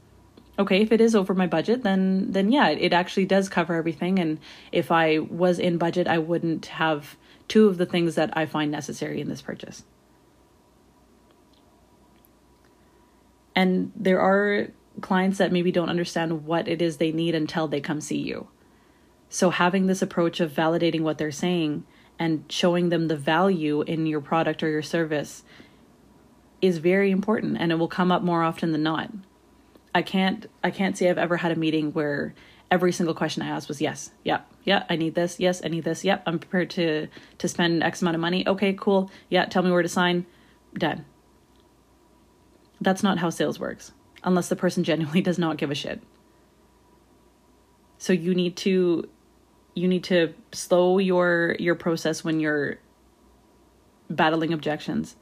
okay 0.59 0.81
if 0.81 0.91
it 0.91 1.01
is 1.01 1.15
over 1.15 1.33
my 1.33 1.47
budget 1.47 1.83
then 1.83 2.31
then 2.31 2.51
yeah 2.51 2.69
it 2.69 2.93
actually 2.93 3.25
does 3.25 3.49
cover 3.49 3.75
everything. 3.75 4.19
And 4.19 4.39
if 4.71 4.91
i 4.91 5.19
was 5.19 5.59
in 5.59 5.77
budget 5.77 6.07
i 6.07 6.17
wouldn't 6.17 6.67
have 6.67 7.17
two 7.47 7.67
of 7.67 7.77
the 7.77 7.85
things 7.85 8.15
that 8.15 8.35
i 8.35 8.45
find 8.45 8.71
necessary 8.71 9.21
in 9.21 9.29
this 9.29 9.41
purchase. 9.41 9.83
And 13.55 13.91
there 13.95 14.21
are 14.21 14.67
clients 15.01 15.37
that 15.39 15.51
maybe 15.51 15.71
don't 15.71 15.89
understand 15.89 16.45
what 16.45 16.67
it 16.67 16.81
is 16.81 16.97
they 16.97 17.11
need 17.11 17.35
until 17.35 17.67
they 17.67 17.81
come 17.81 18.01
see 18.01 18.19
you. 18.19 18.47
So 19.29 19.49
having 19.49 19.87
this 19.87 20.01
approach 20.01 20.39
of 20.39 20.51
validating 20.51 21.01
what 21.01 21.17
they're 21.17 21.31
saying 21.31 21.83
and 22.19 22.45
showing 22.49 22.89
them 22.89 23.07
the 23.07 23.17
value 23.17 23.81
in 23.81 24.05
your 24.05 24.21
product 24.21 24.63
or 24.63 24.69
your 24.69 24.81
service 24.81 25.43
is 26.61 26.77
very 26.77 27.11
important 27.11 27.57
and 27.59 27.71
it 27.71 27.75
will 27.75 27.87
come 27.87 28.11
up 28.11 28.23
more 28.23 28.43
often 28.43 28.71
than 28.71 28.83
not 28.83 29.11
I 29.93 30.01
can't 30.01 30.45
I 30.63 30.71
can't 30.71 30.97
say 30.97 31.09
I've 31.09 31.17
ever 31.17 31.37
had 31.37 31.51
a 31.51 31.55
meeting 31.55 31.91
where 31.93 32.33
every 32.69 32.91
single 32.91 33.15
question 33.15 33.41
I 33.41 33.47
asked 33.47 33.67
was 33.67 33.81
yes, 33.81 34.11
yeah, 34.23 34.41
yeah, 34.63 34.83
I 34.89 34.95
need 34.97 35.15
this, 35.15 35.39
yes, 35.39 35.61
I 35.63 35.69
need 35.69 35.83
this, 35.85 36.03
yep, 36.03 36.23
I'm 36.25 36.39
prepared 36.39 36.69
to 36.71 37.07
to 37.37 37.47
spend 37.47 37.83
X 37.83 38.01
amount 38.01 38.15
of 38.15 38.21
money. 38.21 38.47
Okay, 38.47 38.73
cool. 38.73 39.09
Yeah, 39.29 39.45
tell 39.45 39.63
me 39.63 39.71
where 39.71 39.81
to 39.83 39.89
sign. 39.89 40.25
Done. 40.73 41.05
That's 42.81 43.01
not 43.03 43.17
how 43.19 43.29
sales 43.29 43.59
works. 43.59 43.93
unless 44.23 44.49
the 44.49 44.55
person 44.55 44.83
genuinely 44.91 45.21
does 45.21 45.39
not 45.39 45.57
give 45.57 45.71
a 45.71 45.75
shit. 45.75 46.01
So 47.97 48.13
you 48.13 48.35
need 48.35 48.55
to 48.57 49.09
you 49.73 49.87
need 49.87 50.03
to 50.05 50.33
slow 50.51 50.97
your 50.97 51.55
your 51.59 51.75
process 51.75 52.23
when 52.23 52.39
you're 52.39 52.77
battling 54.09 54.53
objections 54.53 55.15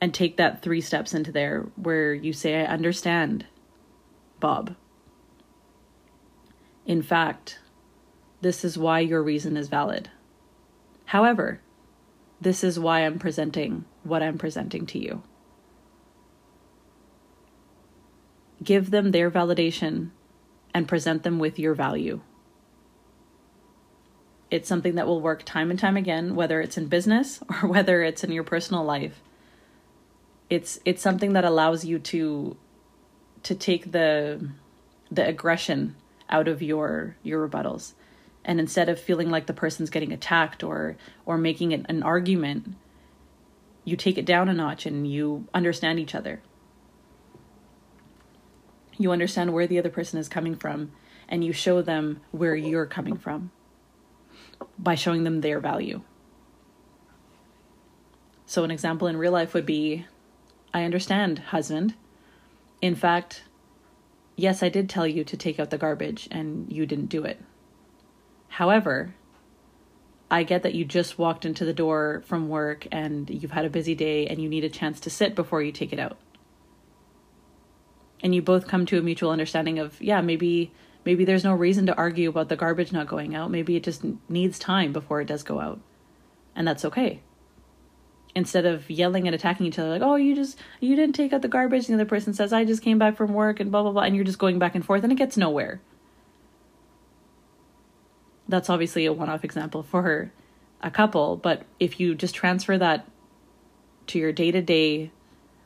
and 0.00 0.12
take 0.12 0.36
that 0.36 0.62
three 0.62 0.80
steps 0.80 1.14
into 1.14 1.32
there 1.32 1.66
where 1.76 2.12
you 2.14 2.32
say 2.32 2.60
I 2.60 2.66
understand 2.66 3.46
Bob. 4.40 4.76
In 6.86 7.02
fact, 7.02 7.58
this 8.40 8.64
is 8.64 8.78
why 8.78 9.00
your 9.00 9.22
reason 9.22 9.56
is 9.56 9.68
valid. 9.68 10.10
However, 11.06 11.60
this 12.40 12.62
is 12.62 12.78
why 12.78 13.00
I'm 13.00 13.18
presenting 13.18 13.84
what 14.04 14.22
I'm 14.22 14.38
presenting 14.38 14.86
to 14.86 14.98
you. 14.98 15.22
Give 18.62 18.90
them 18.90 19.10
their 19.10 19.30
validation 19.30 20.10
and 20.74 20.88
present 20.88 21.22
them 21.22 21.38
with 21.38 21.58
your 21.58 21.74
value. 21.74 22.20
It's 24.50 24.68
something 24.68 24.94
that 24.94 25.06
will 25.06 25.20
work 25.20 25.42
time 25.44 25.70
and 25.70 25.78
time 25.78 25.96
again, 25.96 26.34
whether 26.34 26.60
it's 26.60 26.78
in 26.78 26.86
business 26.86 27.40
or 27.62 27.68
whether 27.68 28.02
it's 28.02 28.22
in 28.22 28.32
your 28.32 28.44
personal 28.44 28.84
life. 28.84 29.22
It's 30.48 30.78
it's 30.84 31.02
something 31.02 31.32
that 31.32 31.44
allows 31.44 31.84
you 31.84 31.98
to 31.98 32.56
to 33.46 33.54
take 33.54 33.92
the 33.92 34.48
the 35.10 35.26
aggression 35.26 35.94
out 36.28 36.48
of 36.48 36.62
your 36.62 37.16
your 37.22 37.48
rebuttals. 37.48 37.92
And 38.44 38.60
instead 38.60 38.88
of 38.88 39.00
feeling 39.00 39.30
like 39.30 39.46
the 39.46 39.52
person's 39.52 39.90
getting 39.90 40.12
attacked 40.12 40.64
or 40.64 40.96
or 41.24 41.38
making 41.38 41.72
it 41.72 41.86
an 41.88 42.02
argument 42.02 42.74
you 43.84 43.96
take 43.96 44.18
it 44.18 44.26
down 44.26 44.48
a 44.48 44.52
notch 44.52 44.84
and 44.84 45.08
you 45.08 45.46
understand 45.54 46.00
each 46.00 46.12
other. 46.12 46.42
You 48.98 49.12
understand 49.12 49.52
where 49.52 49.68
the 49.68 49.78
other 49.78 49.90
person 49.90 50.18
is 50.18 50.28
coming 50.28 50.56
from 50.56 50.90
and 51.28 51.44
you 51.44 51.52
show 51.52 51.82
them 51.82 52.20
where 52.32 52.56
you're 52.56 52.86
coming 52.86 53.16
from 53.16 53.52
by 54.76 54.96
showing 54.96 55.22
them 55.22 55.40
their 55.40 55.60
value. 55.60 56.02
So 58.44 58.64
an 58.64 58.72
example 58.72 59.06
in 59.06 59.16
real 59.16 59.32
life 59.32 59.54
would 59.54 59.66
be 59.66 60.06
i 60.74 60.82
understand 60.82 61.38
husband 61.38 61.94
in 62.80 62.94
fact 62.94 63.42
yes 64.36 64.62
i 64.62 64.68
did 64.68 64.88
tell 64.88 65.06
you 65.06 65.24
to 65.24 65.36
take 65.36 65.58
out 65.58 65.70
the 65.70 65.78
garbage 65.78 66.28
and 66.30 66.70
you 66.72 66.86
didn't 66.86 67.06
do 67.06 67.24
it 67.24 67.40
However, 68.56 69.14
I 70.30 70.42
get 70.42 70.62
that 70.62 70.74
you 70.74 70.86
just 70.86 71.18
walked 71.18 71.44
into 71.44 71.66
the 71.66 71.74
door 71.74 72.22
from 72.24 72.48
work 72.48 72.86
and 72.90 73.28
you've 73.28 73.50
had 73.50 73.66
a 73.66 73.70
busy 73.70 73.94
day 73.94 74.26
and 74.26 74.40
you 74.40 74.48
need 74.48 74.64
a 74.64 74.70
chance 74.70 74.98
to 75.00 75.10
sit 75.10 75.34
before 75.34 75.60
you 75.60 75.72
take 75.72 75.92
it 75.92 75.98
out. 75.98 76.16
And 78.22 78.34
you 78.34 78.40
both 78.40 78.66
come 78.66 78.86
to 78.86 78.98
a 78.98 79.02
mutual 79.02 79.30
understanding 79.30 79.78
of, 79.78 80.00
yeah, 80.00 80.22
maybe 80.22 80.72
maybe 81.04 81.26
there's 81.26 81.44
no 81.44 81.52
reason 81.52 81.84
to 81.84 81.96
argue 81.96 82.30
about 82.30 82.48
the 82.48 82.56
garbage 82.56 82.92
not 82.92 83.06
going 83.06 83.34
out. 83.34 83.50
Maybe 83.50 83.76
it 83.76 83.84
just 83.84 84.02
needs 84.26 84.58
time 84.58 84.90
before 84.90 85.20
it 85.20 85.28
does 85.28 85.42
go 85.42 85.60
out. 85.60 85.78
And 86.54 86.66
that's 86.66 86.86
okay. 86.86 87.20
Instead 88.36 88.66
of 88.66 88.88
yelling 88.88 89.26
and 89.26 89.34
attacking 89.34 89.66
each 89.66 89.80
other 89.80 89.88
like, 89.88 90.02
"Oh, 90.02 90.14
you 90.14 90.36
just 90.36 90.56
you 90.78 90.94
didn't 90.94 91.16
take 91.16 91.32
out 91.32 91.42
the 91.42 91.48
garbage." 91.48 91.88
And 91.88 91.98
the 91.98 92.02
other 92.02 92.08
person 92.08 92.34
says, 92.34 92.52
"I 92.52 92.64
just 92.64 92.82
came 92.82 92.98
back 92.98 93.16
from 93.16 93.34
work 93.34 93.58
and 93.58 93.72
blah 93.72 93.82
blah 93.82 93.90
blah," 93.90 94.02
and 94.02 94.14
you're 94.14 94.24
just 94.24 94.38
going 94.38 94.60
back 94.60 94.76
and 94.76 94.84
forth 94.84 95.02
and 95.02 95.10
it 95.12 95.16
gets 95.16 95.36
nowhere 95.36 95.80
that's 98.48 98.70
obviously 98.70 99.06
a 99.06 99.12
one 99.12 99.28
off 99.28 99.44
example 99.44 99.82
for 99.82 100.30
a 100.82 100.90
couple, 100.90 101.36
but 101.36 101.62
if 101.80 101.98
you 101.98 102.14
just 102.14 102.34
transfer 102.34 102.78
that 102.78 103.08
to 104.08 104.18
your 104.18 104.32
day 104.32 104.50
to 104.50 104.62
day 104.62 105.10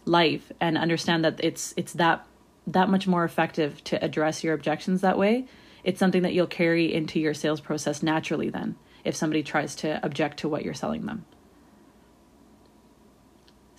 life 0.05 0.51
and 0.61 0.79
understand 0.79 1.25
that 1.25 1.39
it's 1.43 1.75
it's 1.77 1.93
that 1.95 2.27
that 2.67 2.89
much 2.89 3.07
more 3.07 3.25
effective 3.25 3.83
to 3.85 4.03
address 4.03 4.43
your 4.45 4.55
objections 4.55 5.01
that 5.01 5.19
way, 5.19 5.47
it's 5.85 5.99
something 5.99 6.23
that 6.23 6.33
you'll 6.33 6.47
carry 6.47 6.93
into 6.93 7.21
your 7.21 7.35
sales 7.35 7.61
process 7.61 8.03
naturally 8.03 8.49
then 8.49 8.77
if 9.05 9.15
somebody 9.15 9.43
tries 9.43 9.75
to 9.75 10.03
object 10.05 10.39
to 10.39 10.49
what 10.49 10.65
you're 10.65 10.75
selling 10.75 11.07
them. 11.07 11.25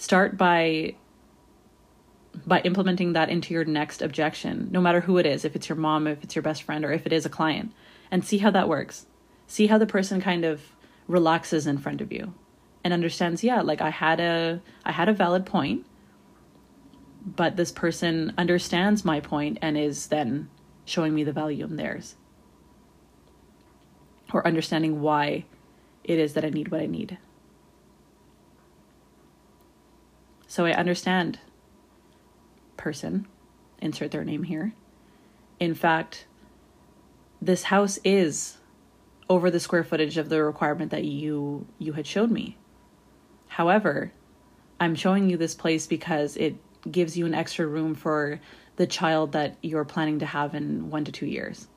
Start 0.02 0.36
by 0.36 0.96
by 2.48 2.60
implementing 2.62 3.14
that 3.14 3.30
into 3.30 3.54
your 3.54 3.66
next 3.66 4.02
objection, 4.02 4.68
no 4.72 4.82
matter 4.82 5.02
who 5.02 5.20
it 5.20 5.28
is, 5.28 5.46
if 5.46 5.56
it's 5.56 5.70
your 5.70 5.76
mom, 5.76 6.08
if 6.08 6.24
it's 6.24 6.34
your 6.36 6.42
best 6.42 6.64
friend, 6.64 6.84
or 6.84 6.92
if 6.92 7.06
it 7.06 7.14
is 7.14 7.24
a 7.24 7.30
client 7.30 7.72
and 8.10 8.26
see 8.26 8.40
how 8.40 8.50
that 8.50 8.68
works. 8.68 9.06
See 9.46 9.68
how 9.68 9.78
the 9.78 9.86
person 9.86 10.20
kind 10.20 10.44
of 10.44 10.76
relaxes 11.08 11.68
in 11.68 11.78
front 11.78 12.02
of 12.02 12.12
you 12.12 12.34
and 12.84 12.96
understands, 12.96 13.44
yeah, 13.44 13.62
like 13.62 13.80
I 13.80 13.92
had 13.92 14.20
a 14.20 14.60
I 14.84 14.92
had 14.92 15.08
a 15.08 15.14
valid 15.14 15.46
point, 15.46 15.86
but 17.24 17.56
this 17.56 17.72
person 17.72 18.34
understands 18.40 19.06
my 19.06 19.20
point 19.20 19.60
and 19.62 19.78
is 19.78 20.08
then 20.08 20.50
showing 20.84 21.14
me 21.14 21.24
the 21.24 21.32
value 21.32 21.64
in 21.64 21.76
theirs. 21.76 22.16
Or 24.34 24.48
understanding 24.48 25.02
why 25.02 25.46
it 26.04 26.18
is 26.18 26.34
that 26.34 26.44
I 26.44 26.50
need 26.50 26.70
what 26.70 26.82
I 26.82 26.88
need. 26.88 27.20
So 30.52 30.66
I 30.66 30.74
understand 30.74 31.40
person, 32.76 33.26
insert 33.80 34.12
their 34.12 34.26
name 34.26 34.44
here. 34.44 34.74
In 35.62 35.74
fact, 35.74 36.26
this 37.42 37.64
house 37.64 38.00
is 38.04 38.58
over 39.30 39.50
the 39.50 39.62
square 39.62 39.86
footage 39.86 40.18
of 40.18 40.28
the 40.28 40.44
requirement 40.44 40.92
that 40.92 41.06
you 41.06 41.66
you 41.80 41.94
had 41.94 42.06
showed 42.06 42.32
me. 42.32 42.58
However, 43.48 44.12
I'm 44.78 44.94
showing 44.94 45.30
you 45.30 45.38
this 45.38 45.56
place 45.56 45.88
because 45.88 46.36
it 46.36 46.56
gives 46.92 47.16
you 47.16 47.26
an 47.26 47.34
extra 47.34 47.66
room 47.66 47.96
for 47.96 48.42
the 48.76 48.88
child 48.88 49.32
that 49.32 49.56
you're 49.62 49.86
planning 49.86 50.20
to 50.20 50.26
have 50.26 50.54
in 50.54 50.90
1 50.90 51.06
to 51.06 51.14
2 51.14 51.28
years. 51.28 51.70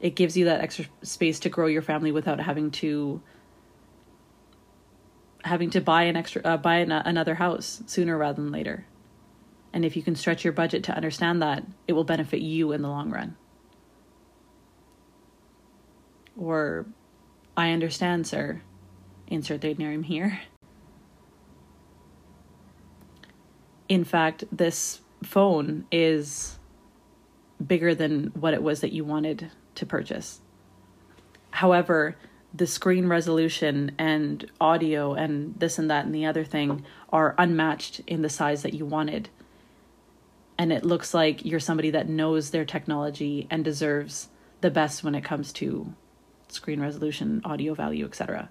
It 0.00 0.16
gives 0.16 0.36
you 0.36 0.46
that 0.46 0.62
extra 0.62 0.86
space 1.02 1.38
to 1.38 1.48
grow 1.48 1.68
your 1.68 1.82
family 1.82 2.10
without 2.10 2.40
having 2.40 2.72
to 2.82 3.22
having 5.48 5.70
to 5.70 5.80
buy 5.80 6.04
an 6.04 6.16
extra 6.16 6.42
uh, 6.44 6.56
buy 6.56 6.76
an, 6.76 6.92
another 6.92 7.34
house 7.34 7.82
sooner 7.86 8.16
rather 8.16 8.42
than 8.42 8.52
later. 8.52 8.86
And 9.72 9.84
if 9.84 9.96
you 9.96 10.02
can 10.02 10.14
stretch 10.14 10.44
your 10.44 10.52
budget 10.52 10.84
to 10.84 10.96
understand 10.96 11.42
that, 11.42 11.64
it 11.86 11.92
will 11.92 12.04
benefit 12.04 12.40
you 12.40 12.72
in 12.72 12.82
the 12.82 12.88
long 12.88 13.10
run. 13.10 13.36
Or, 16.38 16.86
I 17.56 17.72
understand, 17.72 18.26
sir. 18.26 18.62
Insert 19.26 19.60
the 19.60 19.74
name 19.74 20.04
here. 20.04 20.40
In 23.88 24.04
fact, 24.04 24.44
this 24.50 25.00
phone 25.22 25.86
is 25.90 26.58
bigger 27.64 27.94
than 27.94 28.28
what 28.34 28.54
it 28.54 28.62
was 28.62 28.80
that 28.80 28.92
you 28.92 29.04
wanted 29.04 29.50
to 29.74 29.86
purchase. 29.86 30.40
However, 31.50 32.16
the 32.54 32.66
screen 32.66 33.08
resolution 33.08 33.92
and 33.98 34.50
audio 34.60 35.14
and 35.14 35.54
this 35.58 35.78
and 35.78 35.90
that 35.90 36.06
and 36.06 36.14
the 36.14 36.26
other 36.26 36.44
thing 36.44 36.84
are 37.12 37.34
unmatched 37.38 38.00
in 38.06 38.22
the 38.22 38.28
size 38.28 38.62
that 38.62 38.74
you 38.74 38.86
wanted. 38.86 39.28
And 40.56 40.72
it 40.72 40.84
looks 40.84 41.14
like 41.14 41.44
you're 41.44 41.60
somebody 41.60 41.90
that 41.90 42.08
knows 42.08 42.50
their 42.50 42.64
technology 42.64 43.46
and 43.50 43.64
deserves 43.64 44.28
the 44.60 44.70
best 44.70 45.04
when 45.04 45.14
it 45.14 45.24
comes 45.24 45.52
to 45.54 45.94
screen 46.48 46.80
resolution, 46.80 47.40
audio 47.44 47.74
value, 47.74 48.04
etc. 48.04 48.48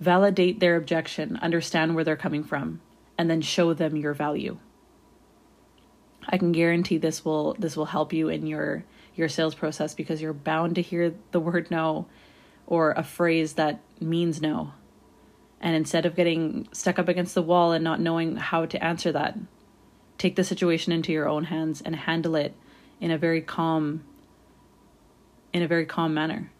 Validate 0.00 0.60
their 0.60 0.76
objection, 0.76 1.38
understand 1.38 1.94
where 1.94 2.04
they're 2.04 2.16
coming 2.16 2.44
from, 2.44 2.80
and 3.16 3.30
then 3.30 3.40
show 3.40 3.72
them 3.72 3.96
your 3.96 4.12
value. 4.12 4.58
I 6.28 6.38
can 6.38 6.52
guarantee 6.52 6.98
this 6.98 7.24
will 7.24 7.54
this 7.54 7.76
will 7.76 7.86
help 7.86 8.12
you 8.12 8.28
in 8.28 8.46
your 8.46 8.84
your 9.16 9.28
sales 9.28 9.54
process 9.54 9.94
because 9.94 10.20
you're 10.20 10.32
bound 10.32 10.74
to 10.76 10.82
hear 10.82 11.14
the 11.32 11.40
word 11.40 11.70
no 11.70 12.06
or 12.66 12.92
a 12.92 13.02
phrase 13.02 13.54
that 13.54 13.80
means 14.00 14.40
no. 14.40 14.72
And 15.60 15.74
instead 15.74 16.04
of 16.04 16.14
getting 16.14 16.68
stuck 16.72 16.98
up 16.98 17.08
against 17.08 17.34
the 17.34 17.42
wall 17.42 17.72
and 17.72 17.82
not 17.82 18.00
knowing 18.00 18.36
how 18.36 18.66
to 18.66 18.84
answer 18.84 19.10
that, 19.12 19.38
take 20.18 20.36
the 20.36 20.44
situation 20.44 20.92
into 20.92 21.12
your 21.12 21.28
own 21.28 21.44
hands 21.44 21.80
and 21.80 21.96
handle 21.96 22.36
it 22.36 22.54
in 23.00 23.10
a 23.10 23.18
very 23.18 23.40
calm 23.40 24.04
in 25.52 25.62
a 25.62 25.68
very 25.68 25.86
calm 25.86 26.12
manner. 26.12 26.50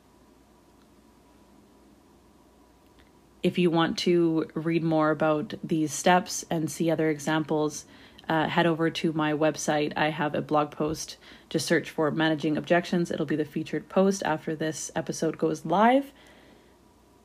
If 3.43 3.59
you 3.59 3.71
want 3.71 3.99
to 3.99 4.49
read 4.55 4.83
more 4.83 5.11
about 5.11 5.55
these 5.63 5.93
steps 5.93 6.45
and 6.51 6.71
see 6.71 6.91
other 6.91 7.11
examples, 7.11 7.85
uh, 8.29 8.49
head 8.49 8.67
over 8.67 8.91
to 8.91 9.13
my 9.13 9.33
website. 9.33 9.93
I 9.97 10.11
have 10.11 10.35
a 10.35 10.43
blog 10.43 10.71
post. 10.71 11.17
Just 11.49 11.67
search 11.67 11.91
for 11.91 12.11
Managing 12.11 12.57
Objections. 12.57 13.11
It'll 13.11 13.27
be 13.27 13.37
the 13.37 13.45
featured 13.45 13.89
post 13.89 14.23
after 14.25 14.55
this 14.55 14.91
episode 14.95 15.39
goes 15.39 15.65
live. 15.65 16.13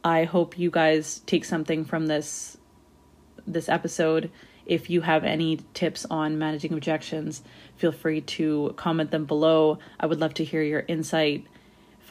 I 0.04 0.24
hope 0.24 0.58
you 0.58 0.72
guys 0.72 1.20
take 1.26 1.46
something 1.46 1.86
from 1.86 2.08
this 2.08 2.58
this 3.48 3.70
episode. 3.70 4.32
If 4.66 4.90
you 4.90 5.02
have 5.02 5.24
any 5.24 5.60
tips 5.74 6.06
on 6.10 6.38
managing 6.38 6.74
objections, 6.74 7.42
feel 7.76 7.92
free 7.92 8.22
to 8.22 8.74
comment 8.78 9.12
them 9.12 9.26
below. 9.26 9.80
I 10.00 10.06
would 10.06 10.20
love 10.20 10.36
to 10.36 10.44
hear 10.44 10.62
your 10.62 10.86
insight 10.88 11.46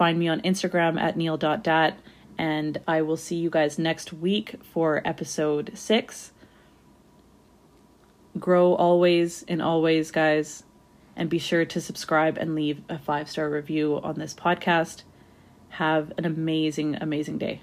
Find 0.01 0.19
me 0.19 0.29
on 0.29 0.41
Instagram 0.41 0.99
at 0.99 1.19
neil.dat, 1.19 1.99
and 2.39 2.81
I 2.89 3.03
will 3.03 3.19
see 3.19 3.37
you 3.37 3.51
guys 3.51 3.79
next 3.79 4.15
week 4.15 4.55
for 4.73 5.03
episode 5.05 5.73
six. 5.75 6.33
Grow 8.41 8.75
always 8.75 9.45
and 9.47 9.63
always, 9.63 10.11
guys. 10.11 10.65
And 11.15 11.29
be 11.29 11.39
sure 11.39 11.65
to 11.67 11.81
subscribe 11.81 12.39
and 12.39 12.55
leave 12.55 12.81
a 12.89 12.99
five 12.99 13.31
star 13.31 13.51
review 13.51 14.01
on 14.03 14.15
this 14.15 14.35
podcast. 14.35 15.03
Have 15.71 16.13
an 16.17 16.25
amazing, 16.25 16.97
amazing 17.01 17.39
day. 17.39 17.61